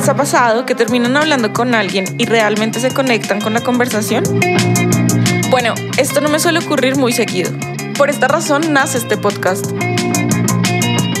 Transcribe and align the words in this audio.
les 0.00 0.08
ha 0.08 0.16
pasado 0.16 0.64
que 0.64 0.74
terminan 0.74 1.14
hablando 1.18 1.52
con 1.52 1.74
alguien 1.74 2.06
y 2.16 2.24
realmente 2.24 2.80
se 2.80 2.90
conectan 2.90 3.38
con 3.38 3.52
la 3.52 3.60
conversación? 3.60 4.24
Bueno, 5.50 5.74
esto 5.98 6.22
no 6.22 6.30
me 6.30 6.40
suele 6.40 6.60
ocurrir 6.60 6.96
muy 6.96 7.12
seguido. 7.12 7.52
Por 7.98 8.08
esta 8.08 8.26
razón 8.26 8.72
nace 8.72 8.96
este 8.96 9.18
podcast. 9.18 9.66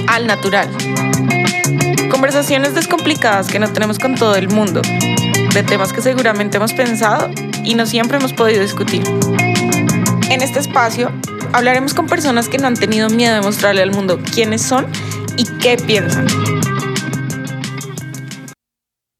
Al 0.08 0.26
natural. 0.26 0.70
Conversaciones 2.10 2.74
descomplicadas 2.74 3.48
que 3.48 3.58
no 3.58 3.68
tenemos 3.68 3.98
con 3.98 4.14
todo 4.14 4.34
el 4.36 4.48
mundo, 4.48 4.80
de 5.52 5.62
temas 5.62 5.92
que 5.92 6.00
seguramente 6.00 6.56
hemos 6.56 6.72
pensado 6.72 7.30
y 7.62 7.74
no 7.74 7.84
siempre 7.84 8.16
hemos 8.16 8.32
podido 8.32 8.62
discutir. 8.62 9.02
En 10.30 10.40
este 10.40 10.58
espacio 10.58 11.12
hablaremos 11.52 11.92
con 11.92 12.06
personas 12.06 12.48
que 12.48 12.56
no 12.56 12.66
han 12.66 12.76
tenido 12.76 13.10
miedo 13.10 13.34
de 13.34 13.42
mostrarle 13.42 13.82
al 13.82 13.90
mundo 13.90 14.18
quiénes 14.32 14.62
son 14.62 14.86
y 15.36 15.44
qué 15.58 15.76
piensan. 15.76 16.26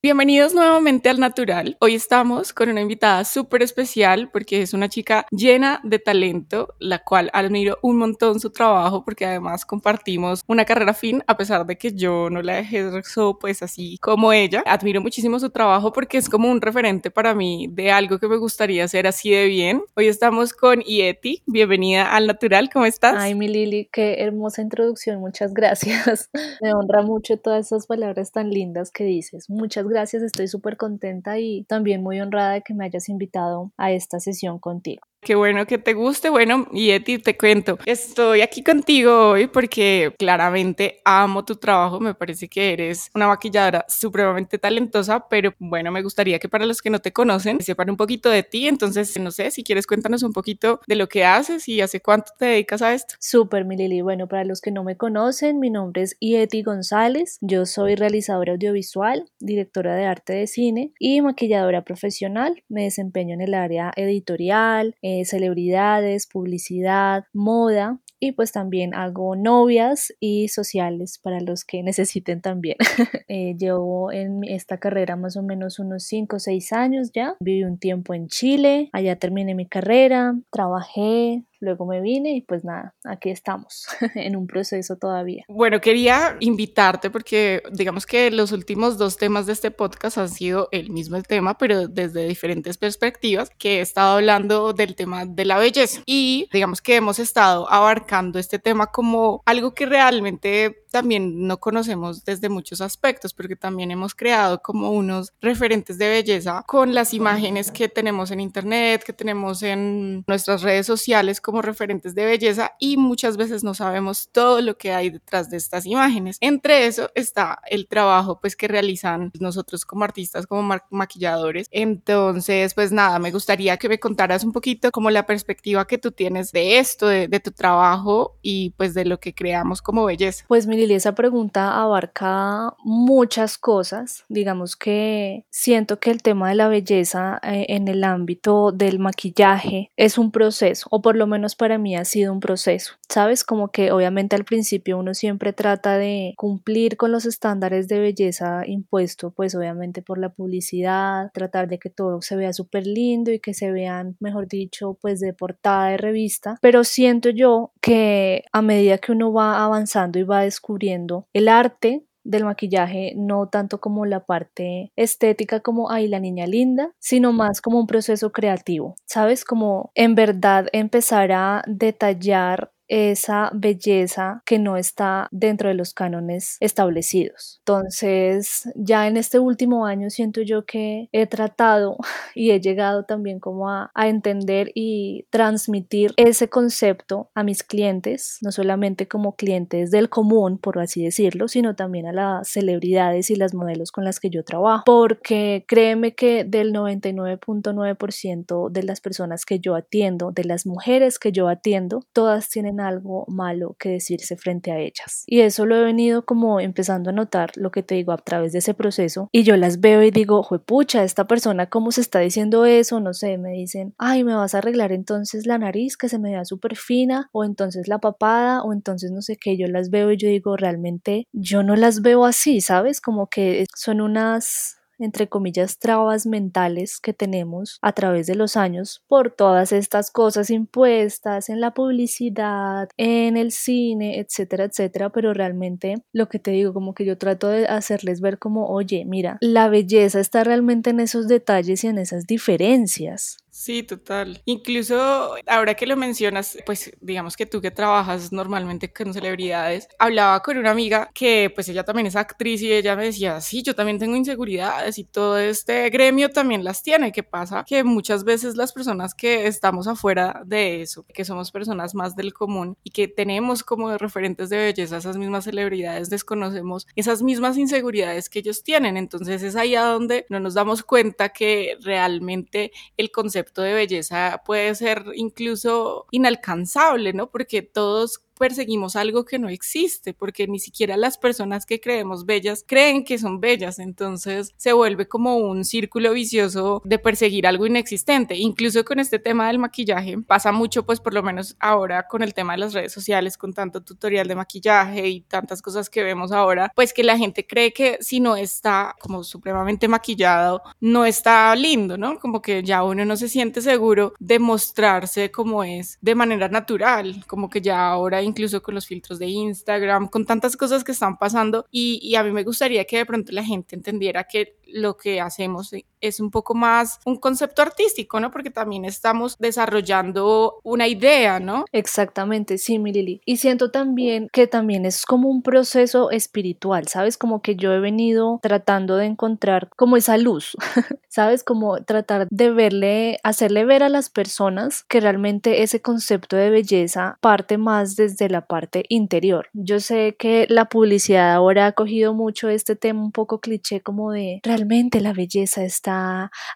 Bienvenidos 0.03 0.55
nuevamente 0.55 1.11
al 1.11 1.21
Natural. 1.21 1.77
Hoy 1.79 1.95
estamos 1.95 2.55
con 2.55 2.71
una 2.71 2.81
invitada 2.81 3.23
súper 3.27 3.63
especial 3.63 4.31
porque 4.33 4.63
es 4.63 4.73
una 4.73 4.89
chica 4.89 5.27
llena 5.31 5.79
de 5.85 5.99
talento, 5.99 6.75
la 6.79 7.05
cual 7.05 7.29
admiro 7.35 7.77
un 7.83 7.99
montón 7.99 8.41
su 8.41 8.49
trabajo 8.51 9.05
porque 9.05 9.27
además 9.27 9.67
compartimos 9.67 10.43
una 10.47 10.65
carrera 10.65 10.95
fin 10.95 11.23
a 11.27 11.37
pesar 11.37 11.67
de 11.67 11.77
que 11.77 11.93
yo 11.93 12.31
no 12.31 12.41
la 12.41 12.61
ejerzo 12.61 13.39
pues 13.39 13.63
así 13.63 13.99
como 13.99 14.33
ella. 14.33 14.63
Admiro 14.65 15.03
muchísimo 15.03 15.39
su 15.39 15.51
trabajo 15.51 15.93
porque 15.93 16.17
es 16.17 16.31
como 16.31 16.51
un 16.51 16.63
referente 16.63 17.11
para 17.11 17.35
mí 17.35 17.69
de 17.71 17.93
algo 17.93 18.19
que 18.19 18.27
me 18.27 18.39
gustaría 18.39 18.85
hacer 18.85 19.07
así 19.07 19.31
de 19.33 19.49
bien. 19.49 19.83
Hoy 19.97 20.07
estamos 20.07 20.55
con 20.55 20.81
Ieti. 20.81 21.43
Bienvenida 21.45 22.11
al 22.17 22.27
Natural. 22.27 22.71
¿Cómo 22.73 22.87
estás? 22.87 23.17
Ay, 23.19 23.35
mi 23.35 23.49
Lili, 23.49 23.91
qué 23.93 24.23
hermosa 24.23 24.63
introducción. 24.63 25.21
Muchas 25.21 25.53
gracias. 25.53 26.31
me 26.63 26.73
honra 26.73 27.03
mucho 27.03 27.37
todas 27.37 27.67
esas 27.67 27.87
palabras 27.87 28.33
tan 28.33 28.49
lindas 28.49 28.91
que 28.91 29.05
dices. 29.05 29.51
Muchas 29.51 29.90
gracias, 29.91 30.23
estoy 30.23 30.49
súper 30.49 30.77
contenta 30.77 31.39
y 31.39 31.65
también 31.65 32.03
muy 32.03 32.21
honrada 32.21 32.55
de 32.55 32.63
que 32.63 32.75
me 32.75 32.85
hayas 32.85 33.09
invitado 33.09 33.73
a 33.77 33.93
esta 33.93 34.21
sesión 34.21 34.59
contigo. 34.59 35.03
Qué 35.23 35.35
bueno 35.35 35.67
que 35.67 35.77
te 35.77 35.93
guste. 35.93 36.31
Bueno, 36.31 36.67
y 36.73 36.99
te 36.99 37.37
cuento. 37.37 37.79
Estoy 37.85 38.41
aquí 38.41 38.63
contigo 38.63 39.31
hoy 39.31 39.49
porque 39.49 40.15
claramente 40.19 41.01
amo 41.05 41.45
tu 41.45 41.57
trabajo. 41.57 42.01
Me 42.01 42.15
parece 42.15 42.49
que 42.49 42.73
eres 42.73 43.11
una 43.15 43.29
maquilladora 43.29 43.85
supremamente 43.89 44.59
talentosa, 44.59 45.29
pero 45.29 45.53
bueno, 45.59 45.93
me 45.93 46.03
gustaría 46.03 46.39
que 46.39 46.49
para 46.49 46.65
los 46.65 46.81
que 46.81 46.89
no 46.89 47.01
te 47.01 47.13
conocen 47.13 47.61
sepan 47.61 47.91
un 47.91 47.99
poquito 47.99 48.31
de 48.31 48.43
ti. 48.43 48.67
Entonces, 48.67 49.19
no 49.21 49.31
sé, 49.31 49.51
si 49.51 49.63
quieres 49.63 49.87
cuéntanos 49.87 50.23
un 50.23 50.33
poquito 50.33 50.81
de 50.87 50.95
lo 50.95 51.07
que 51.07 51.25
haces 51.27 51.69
y 51.69 51.83
hace 51.83 52.01
cuánto 52.01 52.33
te 52.39 52.47
dedicas 52.47 52.81
a 52.81 52.95
esto. 52.95 53.15
Súper, 53.21 53.67
mi 53.67 53.77
Lili. 53.77 54.01
Bueno, 54.01 54.27
para 54.27 54.45
los 54.45 54.63
que 54.63 54.71
no 54.71 54.85
me 54.85 54.97
conocen, 54.97 55.61
mi 55.61 55.69
nombre 55.69 56.03
es 56.03 56.17
Ieti 56.21 56.63
González. 56.63 57.37
Yo 57.43 57.67
soy 57.67 57.95
realizadora 57.95 58.53
audiovisual, 58.53 59.31
directora 59.39 59.95
de 59.97 60.07
arte 60.07 60.33
de 60.33 60.47
cine 60.47 60.93
y 60.99 61.21
maquilladora 61.21 61.83
profesional. 61.85 62.63
Me 62.71 62.85
desempeño 62.85 63.35
en 63.35 63.43
el 63.43 63.53
área 63.53 63.93
editorial, 63.97 64.97
eh, 65.11 65.25
celebridades, 65.25 66.27
publicidad, 66.27 67.25
moda 67.33 67.99
y 68.21 68.33
pues 68.33 68.53
también 68.53 68.95
hago 68.95 69.35
novias 69.35 70.13
y 70.21 70.49
sociales 70.49 71.19
para 71.19 71.41
los 71.41 71.65
que 71.65 71.83
necesiten 71.83 72.43
también. 72.43 72.77
eh, 73.29 73.57
llevo 73.59 74.13
en 74.13 74.45
esta 74.45 74.79
carrera 74.79 75.17
más 75.17 75.37
o 75.37 75.43
menos 75.43 75.79
unos 75.79 76.05
5 76.05 76.37
o 76.37 76.39
6 76.39 76.73
años 76.75 77.11
ya. 77.13 77.35
Viví 77.41 77.65
un 77.65 77.79
tiempo 77.79 78.13
en 78.13 78.29
Chile, 78.29 78.91
allá 78.93 79.17
terminé 79.17 79.55
mi 79.55 79.67
carrera, 79.67 80.39
trabajé, 80.51 81.45
luego 81.61 81.87
me 81.87 82.01
vine 82.01 82.37
y 82.37 82.41
pues 82.43 82.65
nada, 82.65 82.95
aquí 83.05 83.31
estamos 83.31 83.87
en 84.15 84.37
un 84.37 84.47
proceso 84.47 84.97
todavía. 84.97 85.45
Bueno, 85.49 85.81
quería 85.81 86.37
invitarte 86.41 87.11
porque 87.11 87.63
digamos 87.73 88.07
que 88.07 88.31
los 88.31 88.53
últimos 88.53 88.99
dos 88.99 89.17
temas 89.17 89.47
de 89.47 89.53
este 89.53 89.71
podcast 89.71 90.19
han 90.19 90.29
sido 90.29 90.69
el 90.73 90.91
mismo 90.91 91.21
tema, 91.23 91.57
pero 91.59 91.89
desde 91.89 92.27
diferentes 92.27 92.79
perspectivas, 92.79 93.51
que 93.59 93.79
he 93.79 93.81
estado 93.81 94.17
hablando 94.17 94.73
del 94.73 94.95
tema 94.95 95.27
de 95.27 95.45
la 95.45 95.59
belleza 95.59 96.01
y 96.07 96.49
digamos 96.53 96.81
que 96.81 96.97
hemos 96.97 97.19
estado 97.19 97.71
abarcando 97.71 98.39
este 98.39 98.59
tema 98.59 98.87
como 98.87 99.43
algo 99.47 99.75
que 99.75 99.87
realmente 99.87 100.85
también 100.91 101.47
no 101.47 101.59
conocemos 101.59 102.25
desde 102.25 102.49
muchos 102.49 102.81
aspectos, 102.81 103.33
porque 103.33 103.57
también 103.57 103.91
hemos 103.91 104.15
creado 104.15 104.61
como 104.61 104.91
unos 104.91 105.33
referentes 105.41 105.99
de 105.99 106.09
belleza 106.09 106.65
con 106.67 106.95
las 106.95 107.15
imágenes 107.15 107.71
que 107.71 107.89
tenemos 107.89 108.31
en 108.31 108.41
internet, 108.41 109.05
que 109.05 109.13
tenemos 109.13 109.63
en 109.63 110.25
nuestras 110.27 110.63
redes 110.63 110.87
sociales 110.87 111.41
como 111.51 111.63
referentes 111.63 112.15
de 112.15 112.25
belleza 112.25 112.77
y 112.79 112.97
muchas 112.97 113.37
veces 113.37 113.65
no 113.65 113.75
sabemos 113.75 114.29
todo 114.31 114.61
lo 114.61 114.79
que 114.79 114.93
hay 114.93 115.11
detrás 115.11 115.51
de 115.51 115.57
estas 115.57 115.85
imágenes. 115.85 116.37
Entre 116.41 116.87
eso 116.87 117.11
está 117.17 117.59
el 117.69 117.89
trabajo 117.89 118.39
pues 118.41 118.55
que 118.55 118.69
realizan 118.69 119.33
nosotros 119.41 119.85
como 119.85 120.05
artistas, 120.05 120.47
como 120.47 120.79
maquilladores. 120.91 121.67
Entonces, 121.73 122.73
pues 122.75 122.93
nada, 122.93 123.19
me 123.19 123.33
gustaría 123.33 123.77
que 123.79 123.89
me 123.89 123.99
contaras 123.99 124.45
un 124.45 124.53
poquito 124.53 124.93
como 124.93 125.11
la 125.11 125.27
perspectiva 125.27 125.89
que 125.89 125.99
tú 125.99 126.13
tienes 126.13 126.53
de 126.53 126.79
esto, 126.79 127.09
de, 127.09 127.27
de 127.27 127.41
tu 127.41 127.51
trabajo 127.51 128.37
y 128.43 128.71
pues 128.77 128.95
de 128.95 129.05
lo 129.05 129.19
que 129.19 129.35
creamos 129.35 129.83
como 129.83 130.05
belleza. 130.05 130.45
Pues 130.47 130.69
mi 130.69 130.77
Lili, 130.77 130.95
esa 130.95 131.17
pregunta 131.17 131.83
abarca 131.83 132.75
muchas 132.85 133.59
cosas. 133.59 134.25
Digamos 134.29 134.77
que 134.77 135.45
siento 135.51 135.99
que 135.99 136.13
el 136.13 136.23
tema 136.23 136.51
de 136.51 136.55
la 136.55 136.69
belleza 136.69 137.41
eh, 137.43 137.67
en 137.71 137.89
el 137.89 138.05
ámbito 138.05 138.71
del 138.71 139.01
maquillaje 139.01 139.91
es 139.97 140.17
un 140.17 140.31
proceso, 140.31 140.87
o 140.91 141.03
por 141.03 141.17
lo 141.17 141.27
menos 141.27 141.40
para 141.57 141.79
mí 141.79 141.97
ha 141.97 142.05
sido 142.05 142.33
un 142.33 142.41
proceso. 142.41 142.95
Sabes, 143.09 143.45
como 143.45 143.69
que 143.69 143.93
obviamente 143.93 144.37
al 144.37 144.45
principio 144.45 144.99
uno 144.99 145.15
siempre 145.15 145.53
trata 145.53 145.99
de 145.99 146.35
cumplir 146.37 146.97
con 146.97 147.13
los 147.13 147.27
estándares 147.27 147.89
de 147.89 147.99
belleza 147.99 148.63
impuestos, 148.67 149.33
pues 149.35 149.55
obviamente 149.55 150.03
por 150.03 150.19
la 150.19 150.29
publicidad, 150.31 151.31
tratar 151.33 151.69
de 151.69 151.79
que 151.79 151.91
todo 151.91 152.23
se 152.23 152.37
vea 152.37 152.53
súper 152.53 152.87
lindo 152.87 153.33
y 153.33 153.41
que 153.41 153.55
se 153.55 153.73
vean, 153.73 154.17
mejor 154.21 154.49
dicho, 154.49 154.99
pues 155.01 155.21
de 155.21 155.33
portada 155.33 155.89
de 155.89 155.97
revista. 155.97 156.59
Pero 156.61 156.85
siento 156.85 157.31
yo 157.31 157.73
que 157.81 158.45
a 158.53 158.63
medida 158.63 158.99
que 158.99 159.13
uno 159.13 159.33
va 159.33 159.65
avanzando 159.65 160.19
y 160.19 160.23
va 160.23 160.43
descubriendo 160.43 161.27
el 161.33 161.49
arte 161.49 162.05
del 162.25 162.45
maquillaje, 162.45 163.13
no 163.17 163.49
tanto 163.49 163.81
como 163.81 164.07
la 164.07 164.21
parte 164.21 164.93
estética 164.97 165.61
como, 165.61 165.91
ay, 165.91 166.09
la 166.09 166.21
niña 166.21 166.47
linda, 166.47 166.93
sino 166.99 167.33
más 167.33 167.61
como 167.61 167.79
un 167.81 167.87
proceso 167.87 168.33
creativo, 168.33 168.97
¿sabes? 169.07 169.45
Como 169.45 169.91
en 169.95 170.15
verdad 170.15 170.67
empezar 170.73 171.33
a 171.33 171.63
detallar 171.67 172.73
esa 172.91 173.51
belleza 173.55 174.43
que 174.45 174.59
no 174.59 174.77
está 174.77 175.29
dentro 175.31 175.69
de 175.69 175.75
los 175.75 175.95
cánones 175.95 176.57
establecidos. 176.61 177.61
Entonces, 177.61 178.69
ya 178.75 179.07
en 179.07 179.17
este 179.17 179.39
último 179.39 179.87
año 179.87 180.11
siento 180.11 180.43
yo 180.43 180.65
que 180.67 181.09
he 181.13 181.27
tratado 181.27 181.97
y 182.35 182.51
he 182.51 182.61
llegado 182.61 183.05
también 183.05 183.39
como 183.39 183.71
a, 183.71 183.93
a 183.95 184.09
entender 184.09 184.73
y 184.75 185.27
transmitir 185.31 186.13
ese 186.17 186.49
concepto 186.49 187.31
a 187.35 187.45
mis 187.45 187.63
clientes, 187.63 188.39
no 188.43 188.51
solamente 188.51 189.07
como 189.07 189.37
clientes 189.37 189.93
del 189.93 190.09
común, 190.09 190.59
por 190.59 190.81
así 190.81 191.05
decirlo, 191.05 191.47
sino 191.47 191.77
también 191.77 192.07
a 192.07 192.13
las 192.13 192.49
celebridades 192.49 193.31
y 193.31 193.37
las 193.37 193.55
modelos 193.55 193.93
con 193.93 194.05
las 194.05 194.19
que 194.19 194.31
yo 194.31 194.43
trabajo, 194.43 194.83
porque 194.85 195.65
créeme 195.69 196.15
que 196.15 196.43
del 196.45 196.73
99.9% 196.73 198.71
de 198.71 198.83
las 198.83 199.01
personas 199.01 199.45
que 199.45 199.61
yo 199.61 199.77
atiendo, 199.77 200.33
de 200.33 200.43
las 200.45 200.67
mujeres 200.67 201.21
que 201.21 201.31
yo 201.31 201.49
atiendo, 201.49 202.01
todas 202.13 202.49
tienen 202.49 202.80
algo 202.81 203.25
malo 203.29 203.77
que 203.79 203.91
decirse 203.91 204.37
frente 204.37 204.73
a 204.73 204.79
ellas. 204.79 205.25
Y 205.27 205.41
eso 205.41 205.67
lo 205.67 205.77
he 205.77 205.85
venido 205.85 206.25
como 206.25 206.61
empezando 206.61 207.11
a 207.11 207.13
notar, 207.13 207.53
lo 207.57 207.71
que 207.71 207.83
te 207.83 207.95
digo, 207.95 208.13
a 208.13 208.19
través 208.19 208.53
de 208.53 208.59
ese 208.59 208.75
proceso. 208.75 209.29
Y 209.33 209.43
yo 209.43 209.57
las 209.57 209.81
veo 209.81 210.03
y 210.03 210.11
digo, 210.11 210.47
pucha, 210.65 211.05
esta 211.05 211.27
persona, 211.27 211.69
¿cómo 211.69 211.93
se 211.93 212.01
está 212.01 212.21
diciendo 212.21 212.67
eso? 212.67 213.01
No 213.01 213.15
sé, 213.15 213.39
me 213.39 213.51
dicen, 213.53 213.95
ay, 213.99 214.25
me 214.25 214.35
vas 214.35 214.55
a 214.55 214.59
arreglar 214.59 214.93
entonces 214.93 215.47
la 215.47 215.59
nariz 215.59 215.97
que 215.97 216.09
se 216.09 216.19
me 216.19 216.31
vea 216.31 216.45
súper 216.45 216.77
fina, 216.77 217.29
o 217.33 217.45
entonces 217.45 217.89
la 217.89 217.99
papada, 217.99 218.63
o 218.63 218.73
entonces 218.73 219.11
no 219.11 219.23
sé 219.23 219.37
qué. 219.37 219.57
Yo 219.57 219.67
las 219.67 219.91
veo 219.91 220.13
y 220.13 220.17
yo 220.17 220.29
digo, 220.29 220.57
realmente 220.57 221.27
yo 221.33 221.63
no 221.63 221.77
las 221.77 222.03
veo 222.03 222.25
así, 222.25 222.61
¿sabes? 222.61 223.01
Como 223.01 223.29
que 223.29 223.67
son 223.75 224.01
unas 224.01 224.80
entre 225.01 225.29
comillas, 225.29 225.79
trabas 225.79 226.27
mentales 226.27 227.01
que 227.01 227.13
tenemos 227.13 227.79
a 227.83 227.93
través 227.93 228.27
de 228.27 228.35
los 228.35 228.57
años 228.57 229.03
por 229.09 229.31
todas 229.31 229.73
estas 229.73 230.11
cosas 230.11 230.51
impuestas 230.51 231.49
en 231.49 231.61
la 231.61 231.73
publicidad, 231.73 232.89
en 232.97 233.37
el 233.37 233.53
cine, 233.53 234.21
etcétera, 234.21 234.65
etcétera, 234.65 235.11
pero 235.11 235.35
realmente 235.35 236.03
lo 236.13 236.29
que 236.29 236.39
te 236.39 236.51
digo, 236.51 236.73
como 236.73 236.95
que 236.95 237.05
yo 237.05 237.19
trato 237.19 237.49
de 237.49 237.67
hacerles 237.67 238.21
ver 238.21 238.39
como, 238.39 238.69
oye, 238.69 239.05
mira, 239.05 239.39
la 239.41 239.69
belleza 239.69 240.21
está 240.21 240.45
realmente 240.45 240.91
en 240.91 241.01
esos 241.01 241.29
detalles 241.29 241.85
y 241.85 241.89
en 241.89 241.99
esas 241.99 242.27
diferencias. 242.27 243.39
Sí, 243.61 243.83
total. 243.83 244.41
Incluso 244.47 245.35
ahora 245.47 245.75
que 245.75 245.87
lo 245.87 245.95
mencionas, 245.95 246.57
pues 246.65 246.93
digamos 247.03 247.37
que 247.37 247.45
tú 247.45 247.61
que 247.61 247.71
trabajas 247.71 248.33
normalmente 248.33 248.91
con 248.91 249.13
celebridades, 249.13 249.87
hablaba 249.99 250.41
con 250.41 250.57
una 250.57 250.71
amiga 250.71 251.11
que 251.13 251.53
pues 251.55 251.69
ella 251.69 251.85
también 251.85 252.07
es 252.07 252.17
actriz 252.17 252.63
y 252.63 252.73
ella 252.73 252.97
me 252.97 253.05
decía, 253.05 253.39
sí, 253.43 253.63
yo 253.63 253.75
también 253.75 253.99
tengo 253.99 254.17
inseguridades 254.17 254.97
y 254.97 255.05
todo 255.05 255.37
este 255.37 255.91
gremio 255.91 256.31
también 256.31 256.65
las 256.65 256.83
tiene. 256.83 257.13
¿Qué 257.13 257.23
pasa? 257.23 257.67
Que 257.69 257.85
muchas 257.85 258.25
veces 258.25 258.57
las 258.57 258.73
personas 258.73 259.13
que 259.15 259.47
estamos 259.47 259.89
afuera 259.89 260.41
de 260.47 260.81
eso, 260.81 261.05
que 261.13 261.27
somos 261.27 261.53
personas 261.53 261.95
más 261.95 262.17
del 262.17 262.33
común 262.33 262.79
y 262.83 262.93
que 262.93 263.09
tenemos 263.09 263.63
como 263.63 263.99
referentes 263.99 264.49
de 264.49 264.57
belleza 264.57 264.97
esas 264.97 265.19
mismas 265.19 265.45
celebridades, 265.45 266.09
desconocemos 266.09 266.87
esas 266.97 267.23
mismas 267.23 267.59
inseguridades 267.59 268.31
que 268.31 268.39
ellos 268.39 268.63
tienen. 268.63 268.97
Entonces 268.97 269.43
es 269.43 269.55
ahí 269.55 269.75
a 269.75 269.85
donde 269.85 270.25
no 270.31 270.41
nos 270.41 270.55
damos 270.55 270.83
cuenta 270.83 271.29
que 271.29 271.77
realmente 271.83 272.73
el 272.97 273.11
concepto 273.11 273.50
de 273.57 273.75
belleza 273.75 274.43
puede 274.45 274.75
ser 274.75 275.05
incluso 275.15 276.07
inalcanzable, 276.11 277.13
¿no? 277.13 277.31
Porque 277.31 277.63
todos 277.63 278.23
perseguimos 278.41 278.97
algo 278.97 279.27
que 279.27 279.39
no 279.39 279.51
existe, 279.51 280.15
porque 280.15 280.49
ni 280.49 280.59
siquiera 280.59 280.97
las 280.97 281.19
personas 281.19 281.67
que 281.67 281.79
creemos 281.79 282.25
bellas 282.25 282.65
creen 282.67 283.05
que 283.05 283.19
son 283.19 283.39
bellas, 283.39 283.79
entonces 283.79 284.55
se 284.57 284.73
vuelve 284.73 285.07
como 285.07 285.37
un 285.37 285.63
círculo 285.67 286.15
vicioso 286.15 286.81
de 286.87 286.99
perseguir 286.99 287.47
algo 287.47 287.67
inexistente. 287.67 288.37
Incluso 288.37 288.83
con 288.83 288.99
este 288.99 289.19
tema 289.19 289.49
del 289.49 289.59
maquillaje 289.59 290.17
pasa 290.27 290.53
mucho, 290.53 290.87
pues 290.87 291.01
por 291.01 291.13
lo 291.13 291.23
menos 291.23 291.55
ahora 291.61 292.07
con 292.09 292.23
el 292.23 292.33
tema 292.33 292.55
de 292.55 292.61
las 292.61 292.73
redes 292.73 292.95
sociales, 292.95 293.37
con 293.37 293.53
tanto 293.53 293.83
tutorial 293.83 294.27
de 294.27 294.37
maquillaje 294.37 295.07
y 295.07 295.21
tantas 295.21 295.61
cosas 295.61 295.91
que 295.91 296.03
vemos 296.03 296.33
ahora, 296.33 296.73
pues 296.75 296.95
que 296.95 297.05
la 297.05 297.19
gente 297.19 297.47
cree 297.47 297.75
que 297.75 297.99
si 298.01 298.21
no 298.21 298.37
está 298.37 298.97
como 299.01 299.23
supremamente 299.23 299.87
maquillado, 299.87 300.63
no 300.81 301.05
está 301.05 301.55
lindo, 301.57 301.99
¿no? 301.99 302.19
Como 302.19 302.41
que 302.41 302.63
ya 302.63 302.85
uno 302.85 303.05
no 303.05 303.17
se 303.19 303.29
siente 303.29 303.61
seguro 303.61 304.15
de 304.19 304.39
mostrarse 304.39 305.31
como 305.31 305.63
es 305.63 305.99
de 306.01 306.15
manera 306.15 306.49
natural, 306.49 307.23
como 307.27 307.51
que 307.51 307.61
ya 307.61 307.87
ahora 307.87 308.23
incluso 308.31 308.63
con 308.63 308.75
los 308.75 308.87
filtros 308.87 309.19
de 309.19 309.27
Instagram, 309.27 310.09
con 310.09 310.25
tantas 310.25 310.57
cosas 310.57 310.83
que 310.85 310.93
están 310.93 311.19
pasando 311.19 311.67
y, 311.71 312.15
a 312.15 312.25
mí 312.25 312.33
me 312.33 312.45
gustaría 312.45 312.85
que 312.85 312.99
de 312.99 313.07
pronto 313.07 313.33
la 313.33 313.45
gente 313.45 313.77
entendiera 313.77 314.25
que 314.25 314.57
lo 314.67 314.97
que 314.97 315.21
hacemos 315.21 315.71
es 316.01 316.21
un 316.21 316.31
poco 316.31 316.55
más 316.55 316.99
un 317.05 317.17
concepto 317.17 317.63
artístico, 317.63 318.21
¿no? 318.21 318.31
Porque 318.31 318.51
también 318.51 318.85
estamos 318.85 319.37
desarrollando 319.39 320.61
una 320.63 320.89
idea, 320.89 321.41
¿no? 321.41 321.65
Exactamente, 321.73 322.59
sí, 322.59 322.79
mi 322.79 322.93
Lili. 322.93 323.21
Y 323.25 323.37
siento 323.37 323.71
también 323.71 324.29
que 324.33 324.47
también 324.47 324.87
es 324.87 325.05
como 325.05 325.29
un 325.29 325.43
proceso 325.43 326.11
espiritual, 326.11 326.89
¿sabes? 326.89 327.19
Como 327.19 327.43
que 327.43 327.57
yo 327.57 327.73
he 327.73 327.81
venido 327.81 328.39
tratando 328.43 328.97
de 328.97 329.07
encontrar 329.07 329.69
como 329.77 329.97
esa 329.97 330.17
luz, 330.17 330.57
¿sabes? 331.09 331.45
Como 331.45 331.83
tratar 331.85 332.27
de 332.31 332.51
verle, 332.51 333.19
hacerle 333.23 333.65
ver 333.65 333.83
a 333.83 333.89
las 333.89 334.11
personas 334.11 334.85
que 334.89 335.01
realmente 335.01 335.63
ese 335.63 335.81
concepto 335.81 336.37
de 336.37 336.51
belleza 336.51 337.19
parte 337.21 337.59
más 337.59 337.97
desde 337.97 338.29
la 338.29 338.47
parte 338.47 338.85
interior. 338.89 339.49
Yo 339.53 339.81
sé 339.81 340.17
que 340.19 340.47
la 340.49 340.67
publicidad 340.67 341.33
ahora 341.33 341.67
ha 341.67 341.73
cogido 341.73 342.15
mucho 342.15 342.49
este 342.49 342.77
tema 342.77 343.03
un 343.03 343.13
poco 343.13 343.41
cliché 343.41 343.81
como 343.81 344.13
de 344.13 344.41
realmente 344.43 345.01
la 345.01 345.13
belleza 345.13 345.65
está 345.65 345.90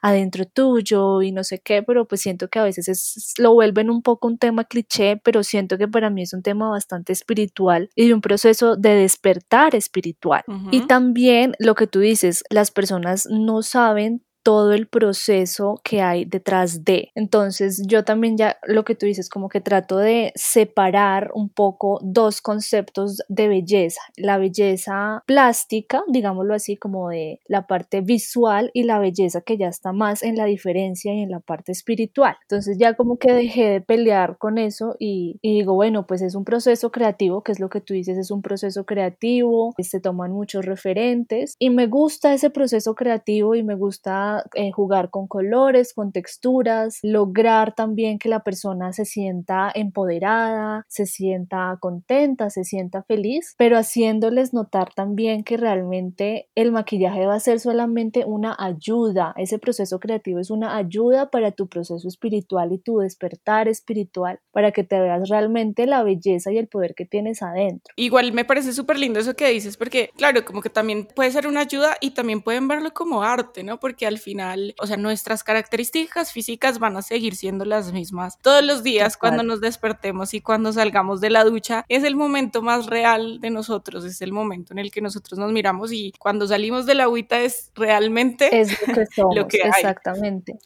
adentro 0.03 0.45
tuyo 0.47 1.23
y 1.23 1.33
no 1.33 1.45
sé 1.45 1.61
qué, 1.61 1.83
pero 1.83 2.07
pues 2.07 2.21
siento 2.21 2.49
que 2.49 2.59
a 2.59 2.65
veces 2.65 2.89
es, 2.89 3.35
lo 3.39 3.53
vuelven 3.55 3.91
un 3.91 4.03
poco 4.03 4.29
un 4.29 4.39
tema 4.39 4.65
cliché, 4.65 5.21
pero 5.23 5.43
siento 5.43 5.79
que 5.79 5.89
para 5.89 6.11
mí 6.11 6.23
es 6.23 6.33
un 6.33 6.43
tema 6.43 6.71
bastante 6.71 7.13
espiritual 7.13 7.91
y 7.95 8.09
de 8.09 8.15
un 8.15 8.21
proceso 8.21 8.77
de 8.77 8.95
despertar 8.95 9.75
espiritual. 9.75 10.45
Y 10.71 10.83
también 10.87 11.55
lo 11.59 11.75
que 11.75 11.87
tú 11.87 12.01
dices, 12.01 12.45
las 12.51 12.71
personas 12.71 13.27
no 13.31 13.63
saben 13.63 14.23
todo 14.45 14.75
el 14.75 14.87
proceso 14.87 15.81
que 15.83 16.03
hay 16.03 16.27
detrás 16.27 16.85
de. 16.85 17.11
Entonces 17.15 17.83
yo 17.87 18.05
también 18.05 18.37
ya 18.37 18.59
lo 18.63 18.85
que 18.85 18.95
tú 18.95 19.07
dices, 19.07 19.29
como 19.29 19.49
que 19.49 19.61
trato 19.61 19.97
de 19.97 20.33
separar 20.37 21.31
un 21.35 21.49
poco 21.49 21.99
dos 22.03 22.43
conceptos 22.43 23.23
de 23.29 23.49
belleza, 23.49 24.03
la 24.17 24.37
belleza 24.37 25.23
plástica, 25.27 26.05
digámoslo 26.09 26.55
así, 26.55 26.77
como 26.77 27.09
de 27.09 27.41
la 27.47 27.67
parte 27.67 28.03
visual 28.03 28.71
y 28.75 28.85
la 28.85 28.99
belleza 28.99 29.41
que 29.41 29.57
ya 29.57 29.69
está 29.69 29.93
más 29.93 30.23
en 30.23 30.37
la 30.37 30.45
diferencia 30.45 31.15
y 31.15 31.21
en 31.23 31.31
la 31.31 31.41
parte 31.41 31.73
espiritual. 31.73 32.37
Entonces 32.43 32.77
ya 32.79 32.95
como 32.95 33.17
que 33.17 33.33
dejé 33.33 33.65
de 33.71 33.81
pelear 33.81 34.37
con 34.37 34.59
eso 34.59 34.95
y, 34.99 35.39
digo, 35.43 35.75
bueno, 35.75 36.07
pues 36.07 36.21
es 36.21 36.35
un 36.35 36.45
proceso 36.45 36.93
creativo, 36.93 37.43
que 37.43 37.53
es 37.53 37.61
lo 37.61 37.71
que 37.71 37.81
tú 37.81 37.95
dices, 37.95 38.19
es 38.19 38.31
un 38.31 38.43
proceso 38.43 38.85
creativo, 38.85 39.73
se 39.79 40.01
toman 40.01 40.33
muchos 40.33 40.65
referentes 40.65 41.57
y 41.59 41.71
me 41.71 41.87
gusta 41.87 42.35
ese 42.35 42.51
proceso 42.51 42.95
creativo 42.95 43.55
y 43.55 43.63
me 43.63 43.75
gusta 43.75 44.34
eh, 44.55 44.73
jugar 44.73 45.11
con 45.11 45.27
colores, 45.27 45.93
con 45.95 46.13
texturas, 46.13 46.99
lograr 47.03 47.75
también 47.75 48.19
que 48.19 48.29
la 48.29 48.41
persona 48.41 48.93
se 48.93 49.05
sienta 49.05 49.71
empoderada, 49.75 50.85
se 50.89 51.07
sienta 51.07 51.77
contenta, 51.81 52.51
se 52.51 52.65
sienta 52.65 53.03
feliz, 53.03 53.55
pero 53.59 53.77
haciéndoles 53.77 54.53
notar 54.53 54.93
también 54.95 55.45
que 55.45 55.57
realmente 55.57 56.49
el 56.55 56.73
maquillaje 56.73 57.27
va 57.27 57.35
a 57.35 57.41
ser 57.41 57.61
solamente 57.61 58.25
una 58.25 58.57
ayuda, 58.59 59.35
ese 59.37 59.59
proceso 59.59 59.99
creativo 59.99 60.39
es 60.39 60.51
una 60.51 60.77
ayuda 60.77 61.31
para 61.31 61.53
tu 61.53 61.69
proceso 61.69 62.07
espiritual 62.09 62.73
y 62.73 62.79
tu 62.79 62.99
despertar 62.99 63.69
espiritual, 63.69 64.41
para 64.53 64.73
que 64.73 64.85
te 64.85 65.01
veas 65.01 65.29
realmente 65.29 65.87
la 65.87 66.03
belleza 66.03 66.53
y 66.53 66.59
el 66.59 66.69
poder 66.69 66.95
que 66.95 67.07
tienes 67.07 67.43
adentro. 67.43 67.93
Igual 67.97 68.33
me 68.33 68.45
parece 68.45 68.73
súper 68.73 68.99
lindo 68.99 69.21
eso 69.21 69.35
que 69.35 69.49
dices, 69.49 69.77
porque 69.77 70.11
claro, 70.17 70.45
como 70.45 70.63
que 70.63 70.71
también 70.71 71.07
puede 71.15 71.31
ser 71.31 71.47
una 71.47 71.61
ayuda 71.61 71.97
y 72.01 72.11
también 72.13 72.43
pueden 72.43 72.69
verlo 72.69 72.93
como 72.93 73.23
arte, 73.23 73.63
¿no? 73.63 73.79
Porque 73.81 74.07
al 74.07 74.19
final, 74.25 74.75
o 74.81 74.87
sea, 74.87 74.97
nuestras 74.97 75.45
características 75.45 76.33
físicas 76.33 76.79
van 76.79 76.97
a 76.97 77.03
seguir 77.03 77.37
siendo 77.37 77.65
las 77.65 77.93
mismas 77.93 78.39
todos 78.43 78.65
los 78.65 78.83
días 78.83 79.17
cuando 79.17 79.43
nos 79.43 79.61
despertemos 79.61 80.35
y 80.35 80.41
cuando 80.41 80.73
salgamos 80.73 81.21
de 81.21 81.31
la 81.31 81.45
ducha. 81.45 81.85
Es 81.89 82.03
el 82.05 82.17
momento 82.17 82.63
más 82.63 82.87
real 82.87 83.41
de 83.41 83.51
nosotros, 83.51 84.05
es 84.05 84.21
el 84.23 84.33
momento 84.33 84.73
en 84.73 84.79
el 84.79 84.91
que 84.91 85.01
nosotros 85.01 85.39
nos 85.39 85.53
miramos 85.53 85.93
y 85.93 86.13
cuando 86.19 86.47
salimos 86.47 86.87
de 86.87 86.95
la 86.95 87.05
agüita 87.05 87.41
es 87.41 87.71
realmente 87.75 88.61
es 88.61 88.71
lo 88.87 88.95
que 88.95 89.07
somos, 89.15 89.37
lo 89.37 89.47
que 89.47 89.59
exactamente. 89.59 90.59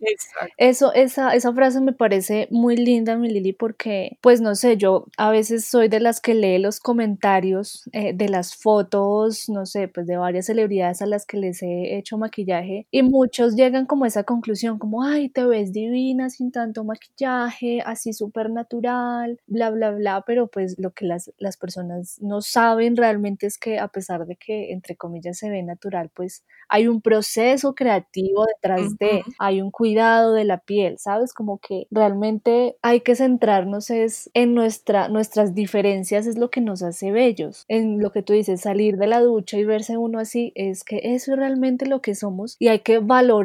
Eso, 0.57 0.93
esa, 0.95 1.35
esa 1.35 1.53
frase 1.53 1.81
me 1.81 1.93
parece 1.93 2.49
muy 2.51 2.77
linda, 2.77 3.17
mi 3.17 3.29
Lili, 3.29 3.53
porque, 3.53 4.19
pues 4.21 4.41
no 4.41 4.55
sé, 4.55 4.77
yo 4.77 5.07
a 5.17 5.31
veces 5.31 5.67
soy 5.67 5.89
de 5.89 6.01
las 6.01 6.21
que 6.21 6.35
lee 6.35 6.59
los 6.59 6.81
comentarios 6.81 7.89
eh, 7.93 8.13
de 8.15 8.29
las 8.29 8.55
fotos, 8.55 9.49
no 9.49 9.67
sé, 9.67 9.89
pues 9.89 10.07
de 10.07 10.17
varias 10.17 10.47
celebridades 10.47 11.03
a 11.03 11.07
las 11.07 11.27
que 11.27 11.37
les 11.37 11.63
he 11.63 11.99
hecho 11.99 12.19
maquillaje 12.19 12.87
y 12.91 13.03
muchos 13.03 13.48
llegan 13.55 13.87
como 13.87 14.05
a 14.05 14.09
esa 14.09 14.25
conclusión, 14.25 14.79
como, 14.79 15.03
ay, 15.03 15.29
te 15.29 15.45
ves 15.45 15.73
divina 15.73 16.31
sin 16.31 16.53
tanto 16.53 16.85
maquillaje, 16.85 17.81
así 17.85 18.13
súper 18.13 18.51
natural, 18.51 19.41
bla, 19.47 19.71
bla, 19.71 19.91
bla, 19.91 20.23
pero 20.27 20.49
pues 20.49 20.79
lo 20.79 20.93
que 20.93 21.07
las, 21.07 21.33
las 21.39 21.57
personas 21.57 22.19
no 22.21 22.41
saben 22.41 22.97
realmente 22.97 23.47
es 23.47 23.59
que 23.59 23.79
a 23.79 23.89
pesar 23.89 24.27
de 24.27 24.37
que, 24.37 24.73
entre 24.73 24.97
comillas, 24.97 25.39
se 25.39 25.51
ve 25.51 25.63
natural, 25.63 26.11
pues 26.15 26.45
hay 26.69 26.87
un 26.87 27.01
proceso 27.01 27.75
creativo 27.75 28.45
detrás 28.47 28.97
de, 28.99 29.23
hay 29.39 29.63
un 29.63 29.71
cuidado 29.71 30.35
de 30.35 30.45
la 30.45 30.59
piel, 30.59 30.99
¿sabes? 30.99 31.33
Como 31.33 31.59
que 31.59 31.87
realmente 31.91 32.77
hay 32.83 33.01
que 33.01 33.15
centrarnos 33.15 33.91
es 33.91 34.31
en 34.35 34.55
nuestra, 34.55 35.09
nuestras 35.09 35.55
diferencias, 35.55 36.27
es 36.27 36.39
lo 36.39 36.51
que 36.51 36.61
nos 36.61 36.83
hace 36.83 37.11
bellos, 37.11 37.65
en 37.69 38.01
lo 38.01 38.13
que 38.13 38.23
tú 38.23 38.33
dices, 38.33 38.61
salir 38.61 38.97
de 38.97 39.07
la 39.07 39.21
ducha 39.21 39.59
y 39.59 39.65
verse 39.65 39.97
uno 39.97 40.19
así, 40.19 40.53
es 40.55 40.85
que 40.85 41.01
eso 41.15 41.33
es 41.33 41.39
realmente 41.39 41.87
lo 41.87 42.01
que 42.01 42.15
somos 42.15 42.57
y 42.59 42.69
hay 42.69 42.81
que 42.81 42.99
valorar, 42.99 43.38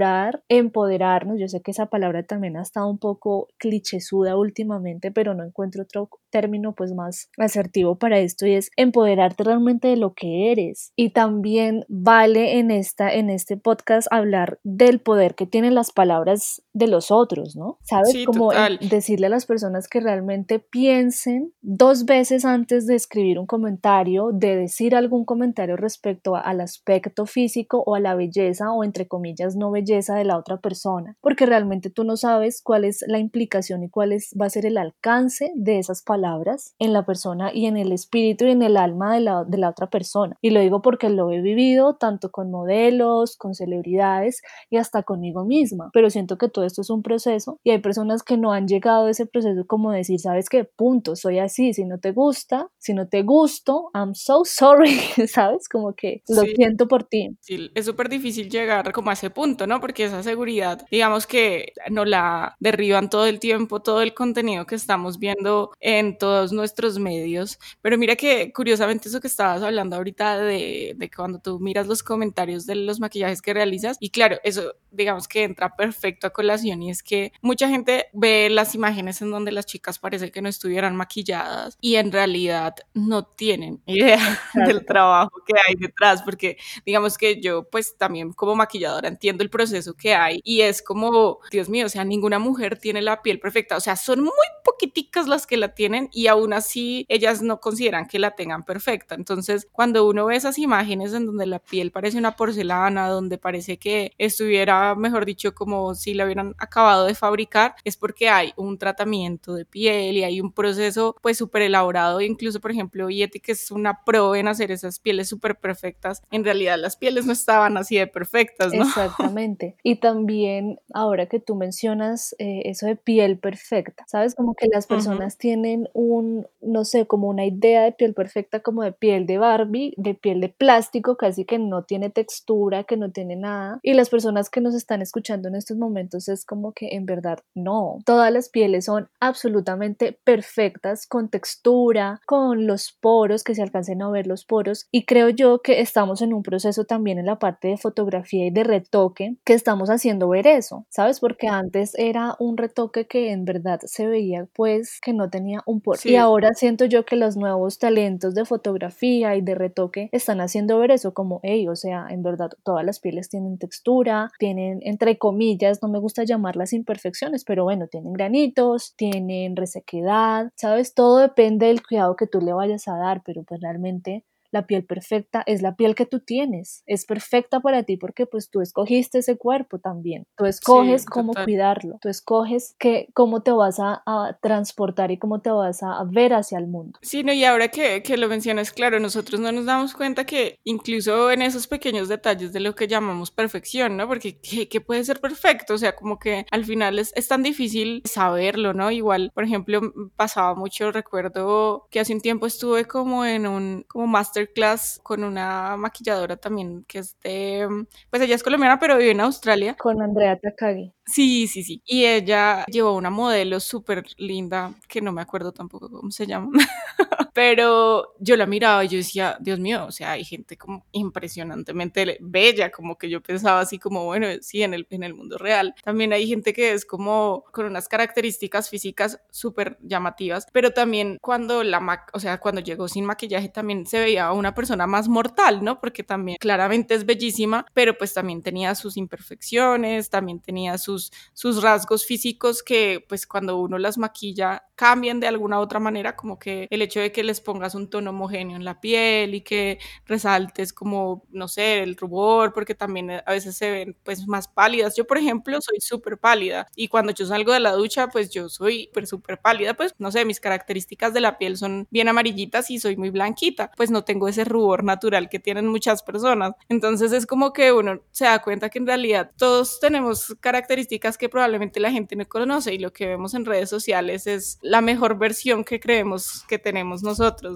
empoderarnos, 0.50 1.40
yo 1.40 1.48
sé 1.48 1.62
que 1.62 1.72
esa 1.72 1.88
palabra 1.88 2.24
también 2.24 2.58
ha 2.58 2.62
estado 2.62 2.90
un 2.90 2.98
poco 2.98 3.48
clichésuda 3.58 4.38
últimamente, 4.38 5.12
pero 5.12 5.34
no 5.34 5.44
encuentro 5.44 5.84
otro 5.84 6.10
término 6.30 6.74
pues 6.74 6.94
más 6.94 7.30
asertivo 7.38 7.98
para 7.98 8.20
esto 8.20 8.48
y 8.48 8.54
es 8.54 8.72
empoderarte 8.76 9.44
realmente 9.44 9.88
de 9.88 9.98
lo 9.98 10.14
que 10.14 10.52
eres 10.52 10.92
y 10.96 11.12
también 11.12 11.86
vale 11.88 12.60
en 12.60 12.72
esta 12.72 13.14
en 13.14 13.30
este 13.30 13.58
podcast 13.58 14.08
hablar 14.12 14.60
del 14.64 15.00
poder 15.00 15.36
que 15.36 15.46
tienen 15.46 15.76
las 15.76 15.92
palabras 15.92 16.64
de 16.74 16.88
los 16.88 17.12
otros, 17.12 17.56
¿no? 17.56 17.78
¿Sabes? 17.84 18.26
Como 18.26 18.52
decirle 18.90 19.28
a 19.28 19.30
las 19.30 19.46
personas 19.46 19.88
que 19.88 20.00
realmente 20.00 20.60
piensen 20.60 21.54
dos 21.62 22.06
veces 22.06 22.46
antes 22.46 22.88
de 22.88 22.96
escribir 22.96 23.38
un 23.38 23.46
comentario, 23.46 24.32
de 24.34 24.56
decir 24.56 24.96
algún 24.96 25.26
comentario 25.26 25.78
respecto 25.78 26.36
al 26.36 26.62
aspecto 26.62 27.26
físico 27.26 27.84
o 27.86 27.96
a 27.96 28.00
la 28.00 28.16
belleza 28.16 28.72
o 28.72 28.84
entre 28.84 29.08
comillas 29.08 29.56
no 29.56 29.72
belleza 29.74 30.16
de 30.16 30.24
la 30.24 30.38
otra 30.38 30.58
persona, 30.58 31.18
porque 31.20 31.46
realmente 31.46 31.90
tú 31.90 32.06
no 32.06 32.16
sabes 32.16 32.62
cuál 32.64 32.86
es 32.86 33.04
la 33.08 33.20
implicación 33.20 33.84
y 33.84 33.90
cuál 33.90 34.14
es, 34.14 34.34
va 34.40 34.46
a 34.46 34.50
ser 34.50 34.66
el 34.66 34.78
alcance 34.78 35.52
de 35.56 35.80
esas 35.80 36.02
palabras 36.02 36.76
en 36.80 36.94
la 36.94 37.06
persona 37.06 37.52
y 37.54 37.66
en 37.66 37.76
el 37.76 37.92
espíritu 37.92 38.46
y 38.46 38.52
en 38.52 38.62
el 38.62 38.78
alma 38.78 39.14
de 39.14 39.20
la, 39.20 39.44
de 39.44 39.58
la 39.58 39.70
otra 39.70 39.90
persona. 39.90 40.38
Y 40.42 40.52
lo 40.52 40.62
digo 40.62 40.82
porque 40.82 41.10
lo 41.10 41.30
he 41.32 41.42
vivido 41.42 41.96
tanto 41.96 42.32
con 42.32 42.52
modelos, 42.52 43.36
con 43.36 43.54
celebridades 43.54 44.42
y 44.70 44.78
hasta 44.78 45.04
conmigo 45.04 45.44
misma. 45.44 45.90
Pero 45.94 46.10
siento 46.10 46.38
que 46.38 46.50
todo 46.50 46.66
esto 46.66 46.82
es 46.82 46.90
un 46.90 47.04
proceso 47.04 47.60
y 47.64 47.72
hay 47.72 47.80
personas 47.80 48.24
que 48.24 48.38
no 48.38 48.54
han 48.54 48.68
llegado 48.68 49.08
a 49.08 49.12
ese 49.12 49.26
proceso 49.26 49.66
como 49.68 49.92
decir, 49.92 50.20
sabes 50.20 50.50
qué, 50.50 50.64
punto, 50.64 51.16
soy 51.16 51.40
así, 51.40 51.74
si 51.74 51.86
no 51.86 52.00
te 52.00 52.12
gusta, 52.12 52.70
si 52.78 52.94
no 52.94 53.08
te 53.08 53.24
gusto, 53.24 53.90
I'm 53.94 54.16
so 54.16 54.44
sorry, 54.46 54.98
¿sabes? 55.28 55.68
Como 55.68 55.94
que 55.94 56.22
lo 56.28 56.44
siento 56.44 56.88
por 56.88 57.04
ti. 57.04 57.36
Sí, 57.42 57.70
es 57.74 57.86
súper 57.86 58.10
difícil 58.10 58.50
llegar 58.50 58.92
como 58.92 59.10
a 59.10 59.14
ese 59.14 59.30
punto 59.30 59.63
punto, 59.64 59.68
¿no? 59.68 59.82
Porque 59.82 60.06
esa 60.06 60.24
seguridad, 60.24 60.86
digamos 60.92 61.28
que 61.28 61.74
no 61.90 62.06
la 62.06 62.56
derriban 62.60 63.10
todo 63.10 63.26
el 63.26 63.40
tiempo, 63.40 63.82
todo 63.82 64.02
el 64.02 64.14
contenido 64.14 64.66
que 64.66 64.76
estamos 64.76 65.20
viendo 65.20 65.72
en 65.80 66.18
todos 66.18 66.52
nuestros 66.54 67.00
medios. 67.00 67.60
Pero 67.82 67.98
mira 67.98 68.16
que 68.16 68.52
curiosamente 68.54 69.10
eso 69.10 69.20
que 69.22 69.28
estabas 69.28 69.62
hablando 69.62 69.96
ahorita 69.96 70.38
de, 70.40 70.94
de 70.98 71.10
cuando 71.10 71.40
tú 71.40 71.60
miras 71.60 71.88
los 71.88 72.04
comentarios 72.04 72.66
de 72.66 72.76
los 72.76 73.00
maquillajes 73.00 73.42
que 73.42 73.54
realizas, 73.54 73.98
y 74.00 74.10
claro, 74.10 74.38
eso 74.44 74.74
digamos 74.92 75.28
que 75.28 75.44
entra 75.44 75.76
perfecto 75.76 76.28
a 76.28 76.30
colación 76.30 76.84
y 76.84 76.92
es 76.92 77.04
que 77.04 77.34
mucha 77.42 77.68
gente 77.68 78.08
ve 78.14 78.50
las 78.50 78.76
imágenes 78.76 79.22
en 79.22 79.32
donde 79.32 79.52
las 79.52 79.66
chicas 79.66 80.00
parece 80.00 80.32
que 80.32 80.42
no 80.42 80.50
estuvieran 80.50 80.96
maquilladas 80.96 81.78
y 81.82 81.96
en 81.96 82.12
realidad 82.12 82.76
no 82.94 83.26
tienen 83.26 83.82
idea 83.86 84.20
del 84.54 84.86
trabajo 84.86 85.32
que 85.46 85.54
hay 85.68 85.76
detrás, 85.76 86.22
porque 86.22 86.58
digamos 86.86 87.18
que 87.18 87.42
yo 87.42 87.68
pues 87.70 87.98
también 87.98 88.34
como 88.34 88.56
maquilladora 88.56 89.08
entiendo 89.08 89.44
el 89.44 89.50
proceso 89.54 89.94
que 89.94 90.16
hay 90.16 90.42
y 90.44 90.62
es 90.62 90.82
como, 90.82 91.40
Dios 91.52 91.70
mío, 91.70 91.86
o 91.86 91.90
sea, 91.90 92.04
ninguna 92.04 92.40
mujer 92.40 92.80
tiene 92.80 93.02
la 93.02 93.22
piel 93.22 93.40
perfecta, 93.40 93.78
o 93.78 93.80
sea, 93.80 93.96
son 93.96 94.22
muy 94.22 94.32
poquiticas 94.66 95.28
las 95.28 95.46
que 95.46 95.58
la 95.58 95.76
tienen 95.76 96.10
y 96.12 96.28
aún 96.28 96.54
así 96.54 97.06
ellas 97.08 97.44
no 97.44 97.60
consideran 97.60 98.08
que 98.08 98.18
la 98.18 98.32
tengan 98.32 98.64
perfecta. 98.66 99.14
Entonces, 99.14 99.68
cuando 99.72 100.08
uno 100.08 100.26
ve 100.26 100.36
esas 100.36 100.58
imágenes 100.58 101.14
en 101.14 101.28
donde 101.28 101.46
la 101.46 101.60
piel 101.60 101.92
parece 101.92 102.18
una 102.18 102.36
porcelana, 102.36 103.08
donde 103.10 103.38
parece 103.38 103.78
que 103.78 104.14
estuviera, 104.18 104.96
mejor 104.96 105.26
dicho, 105.26 105.54
como 105.54 105.94
si 105.94 106.16
la 106.16 106.26
hubieran 106.26 106.56
acabado 106.58 107.06
de 107.06 107.14
fabricar, 107.14 107.76
es 107.84 107.96
porque 107.96 108.30
hay 108.30 108.54
un 108.56 108.80
tratamiento 108.80 109.54
de 109.54 109.66
piel 109.66 110.18
y 110.18 110.24
hay 110.24 110.42
un 110.42 110.52
proceso 110.52 111.16
pues 111.22 111.38
súper 111.38 111.62
elaborado, 111.62 112.22
incluso 112.22 112.60
por 112.60 112.72
ejemplo, 112.72 113.10
Yeti 113.10 113.40
que 113.40 113.52
es 113.52 113.70
una 113.70 114.04
pro 114.04 114.36
en 114.36 114.48
hacer 114.48 114.72
esas 114.72 115.00
pieles 115.00 115.30
súper 115.30 115.60
perfectas, 115.60 116.24
en 116.32 116.44
realidad 116.44 116.80
las 116.80 116.98
pieles 116.98 117.26
no 117.26 117.34
estaban 117.34 117.78
así 117.78 117.98
de 117.98 118.08
perfectas, 118.08 118.74
¿no? 118.74 118.84
Exactamente. 118.84 119.43
Y 119.84 119.98
también 119.98 120.80
ahora 120.94 121.28
que 121.28 121.40
tú 121.40 121.56
mencionas 121.56 122.36
eh, 122.40 122.62
eso 122.66 122.86
de 122.86 122.96
piel 122.96 123.38
perfecta, 123.38 124.06
¿sabes? 124.08 124.36
Como 124.36 124.56
que 124.56 124.68
las 124.68 124.88
personas 124.88 125.38
tienen 125.38 125.90
un, 125.94 126.48
no 126.62 126.86
sé, 126.86 127.06
como 127.06 127.28
una 127.28 127.46
idea 127.46 127.84
de 127.84 127.92
piel 127.92 128.14
perfecta 128.14 128.62
como 128.62 128.84
de 128.84 128.92
piel 128.92 129.26
de 129.26 129.38
Barbie, 129.38 129.94
de 129.98 130.14
piel 130.14 130.40
de 130.40 130.50
plástico, 130.50 131.18
casi 131.18 131.46
que 131.46 131.60
no 131.60 131.84
tiene 131.84 132.10
textura, 132.10 132.84
que 132.84 132.98
no 132.98 133.12
tiene 133.12 133.36
nada. 133.36 133.80
Y 133.84 133.94
las 133.94 134.10
personas 134.10 134.50
que 134.50 134.62
nos 134.62 134.76
están 134.76 135.02
escuchando 135.02 135.48
en 135.48 135.56
estos 135.56 135.78
momentos 135.78 136.28
es 136.30 136.46
como 136.46 136.72
que 136.72 136.90
en 136.92 137.06
verdad 137.06 137.40
no. 137.54 138.00
Todas 138.06 138.32
las 138.32 138.50
pieles 138.50 138.86
son 138.86 139.10
absolutamente 139.20 140.18
perfectas, 140.24 141.08
con 141.08 141.30
textura, 141.30 142.22
con 142.26 142.68
los 142.68 142.98
poros, 143.00 143.44
que 143.44 143.56
se 143.56 143.62
alcancen 143.62 144.02
a 144.02 144.10
ver 144.10 144.28
los 144.28 144.46
poros. 144.46 144.88
Y 144.92 145.06
creo 145.06 145.30
yo 145.30 145.62
que 145.62 145.82
estamos 145.82 146.22
en 146.22 146.34
un 146.34 146.44
proceso 146.44 146.86
también 146.86 147.18
en 147.20 147.26
la 147.26 147.40
parte 147.40 147.70
de 147.70 147.78
fotografía 147.78 148.46
y 148.48 148.52
de 148.52 148.64
retoque 148.64 149.33
que 149.44 149.54
estamos 149.54 149.90
haciendo 149.90 150.30
ver 150.30 150.48
eso, 150.48 150.86
¿sabes? 150.90 151.20
Porque 151.20 151.48
antes 151.48 151.94
era 151.96 152.36
un 152.40 152.58
retoque 152.58 153.08
que 153.08 153.32
en 153.32 153.46
verdad 153.46 153.80
se 153.84 154.08
veía 154.08 154.48
pues 154.54 155.00
que 155.02 155.14
no 155.14 155.30
tenía 155.30 155.62
un 155.66 155.82
poro. 155.82 156.00
Y 156.04 156.16
ahora 156.16 156.54
siento 156.54 156.86
yo 156.86 157.06
que 157.06 157.16
los 157.16 157.38
nuevos 157.38 157.80
talentos 157.80 158.36
de 158.36 158.46
fotografía 158.46 159.36
y 159.36 159.42
de 159.42 159.56
retoque 159.56 160.10
están 160.12 160.42
haciendo 160.42 160.80
ver 160.80 160.92
eso 160.92 161.14
como, 161.14 161.40
hey, 161.44 161.68
o 161.68 161.76
sea, 161.76 162.08
en 162.10 162.24
verdad 162.24 162.50
todas 162.64 162.86
las 162.86 163.00
pieles 163.00 163.30
tienen 163.30 163.58
textura, 163.58 164.32
tienen 164.40 164.80
entre 164.82 165.18
comillas, 165.18 165.82
no 165.82 165.90
me 165.90 166.00
gusta 166.00 166.24
llamarlas 166.24 166.74
imperfecciones, 166.74 167.44
pero 167.46 167.64
bueno, 167.64 167.88
tienen 167.88 168.14
granitos, 168.14 168.96
tienen 168.96 169.56
resequedad, 169.56 170.52
¿sabes? 170.56 170.94
Todo 170.94 171.18
depende 171.18 171.68
del 171.68 171.82
cuidado 171.86 172.16
que 172.16 172.28
tú 172.28 172.42
le 172.42 172.54
vayas 172.54 172.88
a 172.88 172.98
dar, 172.98 173.22
pero 173.26 173.44
pues 173.44 173.62
realmente 173.62 174.26
la 174.54 174.68
piel 174.68 174.86
perfecta 174.86 175.44
es 175.46 175.62
la 175.62 175.76
piel 175.76 175.96
que 175.96 176.06
tú 176.06 176.20
tienes, 176.20 176.84
es 176.86 177.06
perfecta 177.06 177.60
para 177.60 177.84
ti 177.84 177.98
porque 177.98 178.26
pues 178.26 178.50
tú 178.50 178.62
escogiste 178.62 179.20
ese 179.20 179.38
cuerpo 179.38 179.80
también, 179.80 180.26
tú 180.38 180.46
escoges 180.46 181.06
cómo 181.06 181.34
cuidarlo, 181.34 181.98
tú 182.02 182.10
escoges 182.10 182.76
que, 182.80 183.08
cómo 183.14 183.42
te 183.42 183.52
vas 183.52 183.80
a, 183.80 184.04
transportar 184.42 185.12
y 185.12 185.18
cómo 185.18 185.42
te 185.42 185.50
vas 185.50 185.82
a, 185.84 186.04
ver 186.06 186.34
hacia 186.34 186.60
el 186.60 186.68
mundo. 186.68 187.00
Sí, 187.02 187.24
no, 187.24 187.34
y 187.34 187.44
ahora 187.44 187.70
que, 187.70 188.04
que 188.04 188.18
lo 188.18 188.28
mencionas, 188.28 188.72
claro, 188.72 189.00
nosotros 189.00 189.40
no 189.40 189.52
nos 189.52 189.66
damos 189.66 189.94
cuenta 189.94 190.26
que 190.26 190.60
incluso 190.64 191.32
en 191.32 191.42
esos 191.42 191.68
pequeños 191.68 192.08
detalles 192.08 192.54
de 192.54 192.60
lo 192.60 192.76
que 192.76 192.88
llamamos 192.88 193.32
perfección, 193.32 193.98
¿no? 193.98 194.08
Porque 194.08 194.40
¿qué, 194.40 194.82
puede 194.82 195.04
ser 195.04 195.20
perfecto? 195.20 195.74
O 195.74 195.78
sea, 195.78 195.96
como 195.96 196.20
que 196.20 196.46
al 196.52 196.66
final 196.66 197.00
es, 197.00 197.12
es 197.16 197.28
tan 197.28 197.42
difícil 197.42 198.04
saberlo, 198.06 198.74
¿no? 198.74 198.92
Igual, 198.92 199.32
por 199.34 199.44
ejemplo, 199.44 199.82
pasaba 200.16 200.54
mucho, 200.54 200.92
recuerdo 200.92 201.88
que 201.90 202.00
hace 202.00 202.14
un 202.14 202.22
tiempo 202.22 202.46
estuve 202.46 202.86
como 202.86 203.26
en 203.26 203.48
un 203.48 203.86
como 203.88 204.08
master 204.08 204.43
class 204.52 205.00
con 205.04 205.24
una 205.24 205.78
maquilladora 205.78 206.38
también 206.38 206.84
que 206.88 207.00
es 207.00 207.18
de, 207.22 207.86
pues 208.10 208.22
ella 208.22 208.36
es 208.36 208.44
colombiana 208.44 208.80
pero 208.80 208.98
vive 208.98 209.12
en 209.12 209.22
Australia. 209.22 209.76
Con 209.76 210.02
Andrea 210.02 210.40
Takagi. 210.40 210.94
Sí, 211.06 211.48
sí, 211.48 211.64
sí. 211.64 211.82
Y 211.86 212.06
ella 212.06 212.66
llevó 212.66 212.96
una 212.96 213.10
modelo 213.10 213.60
súper 213.60 214.06
linda, 214.18 214.74
que 214.88 215.02
no 215.02 215.12
me 215.12 215.22
acuerdo 215.22 215.52
tampoco 215.52 215.90
cómo 215.90 216.12
se 216.12 216.26
llama, 216.26 216.50
pero 217.34 218.14
yo 218.20 218.38
la 218.38 218.46
miraba 218.46 218.86
y 218.86 218.88
yo 218.88 218.98
decía, 218.98 219.38
Dios 219.40 219.60
mío, 219.60 219.86
o 219.88 219.92
sea, 219.92 220.12
hay 220.12 220.24
gente 220.24 220.58
como 220.58 220.86
impresionantemente 220.92 222.18
bella, 222.22 222.72
como 222.72 222.98
que 222.98 223.10
yo 223.10 223.22
pensaba 223.22 223.60
así 223.60 223.80
como, 223.80 224.06
bueno, 224.06 224.28
sí, 224.42 224.64
en 224.64 224.74
el, 224.74 224.88
en 224.90 225.04
el 225.04 225.14
mundo 225.14 225.38
real. 225.38 225.76
También 225.84 226.14
hay 226.14 226.28
gente 226.28 226.54
que 226.54 226.72
es 226.74 226.86
como 226.86 227.44
con 227.52 227.66
unas 227.66 227.88
características 227.88 228.70
físicas 228.70 229.20
súper 229.30 229.78
llamativas, 229.82 230.48
pero 230.52 230.72
también 230.72 231.18
cuando 231.22 231.64
la, 231.64 232.06
o 232.14 232.20
sea, 232.20 232.40
cuando 232.40 232.62
llegó 232.62 232.88
sin 232.88 233.06
maquillaje 233.06 233.50
también 233.50 233.86
se 233.86 234.00
veía 234.00 234.32
una 234.32 234.54
persona 234.54 234.88
más 234.88 235.08
mortal, 235.08 235.64
¿no? 235.64 235.80
Porque 235.80 236.04
también 236.04 236.38
claramente 236.40 236.94
es 236.94 237.06
bellísima, 237.06 237.66
pero 237.74 237.98
pues 237.98 238.14
también 238.14 238.42
tenía 238.42 238.76
sus 238.76 238.98
imperfecciones, 238.98 240.10
también 240.10 240.40
tenía 240.40 240.78
sus 240.78 241.04
sus, 241.34 241.62
rasgos 241.62 242.06
físicos 242.06 242.64
que 242.64 243.04
pues 243.08 243.26
cuando 243.26 243.58
uno 243.58 243.78
las 243.78 243.98
maquilla 243.98 244.64
cambian 244.76 245.20
de 245.20 245.28
alguna 245.28 245.60
otra 245.60 245.80
manera, 245.80 246.16
como 246.16 246.40
que 246.40 246.68
el 246.70 246.82
hecho 246.82 247.00
de 247.00 247.12
que 247.12 247.23
les 247.24 247.42
pongas 247.42 247.76
un 247.76 247.90
tono 247.90 248.12
homogéneo 248.12 248.56
en 248.56 248.66
la 248.66 248.80
piel 248.80 249.36
y 249.36 249.42
que 249.42 249.80
resaltes 250.06 250.74
como, 250.74 251.24
no 251.30 251.48
sé, 251.48 251.84
el 251.84 251.96
rubor, 251.96 252.54
porque 252.54 252.76
también 252.76 253.12
a 253.12 253.32
veces 253.32 253.56
se 253.58 253.72
ven 253.72 253.98
pues 254.04 254.28
más 254.28 254.48
pálidas. 254.48 254.96
Yo, 254.96 255.06
por 255.06 255.18
ejemplo, 255.18 255.60
soy 255.62 255.80
súper 255.82 256.18
pálida 256.18 256.68
y 256.76 256.88
cuando 256.88 257.14
yo 257.14 257.26
salgo 257.26 257.54
de 257.54 257.60
la 257.60 257.72
ducha, 257.72 258.08
pues 258.08 258.30
yo 258.30 258.50
soy 258.50 258.86
súper, 258.86 259.08
súper 259.08 259.42
pálida, 259.42 259.74
pues 259.74 259.96
no 259.98 260.12
sé, 260.12 260.26
mis 260.26 260.40
características 260.40 261.14
de 261.14 261.22
la 261.22 261.38
piel 261.38 261.58
son 261.58 261.88
bien 261.92 262.08
amarillitas 262.08 262.70
y 262.70 262.80
soy 262.80 262.98
muy 262.98 263.10
blanquita, 263.10 263.72
pues 263.76 263.92
no 263.92 264.04
tengo 264.04 264.28
ese 264.28 264.44
rubor 264.44 264.84
natural 264.84 265.30
que 265.30 265.40
tienen 265.40 265.68
muchas 265.68 266.04
personas. 266.04 266.54
Entonces 266.70 267.12
es 267.12 267.26
como 267.26 267.54
que 267.54 267.72
uno 267.72 268.02
se 268.12 268.26
da 268.26 268.42
cuenta 268.42 268.70
que 268.70 268.80
en 268.80 268.88
realidad 268.88 269.32
todos 269.38 269.80
tenemos 269.80 270.36
características 270.40 271.18
que 271.18 271.30
probablemente 271.30 271.80
la 271.80 271.92
gente 271.92 272.16
no 272.16 272.28
conoce 272.28 272.74
y 272.74 272.80
lo 272.80 272.94
que 272.94 273.08
vemos 273.08 273.34
en 273.34 273.46
redes 273.46 273.70
sociales 273.70 274.28
es 274.28 274.60
la 274.62 274.82
mejor 274.82 275.18
versión 275.18 275.64
que 275.64 275.80
creemos 275.80 276.44
que 276.48 276.60
tenemos 276.60 277.04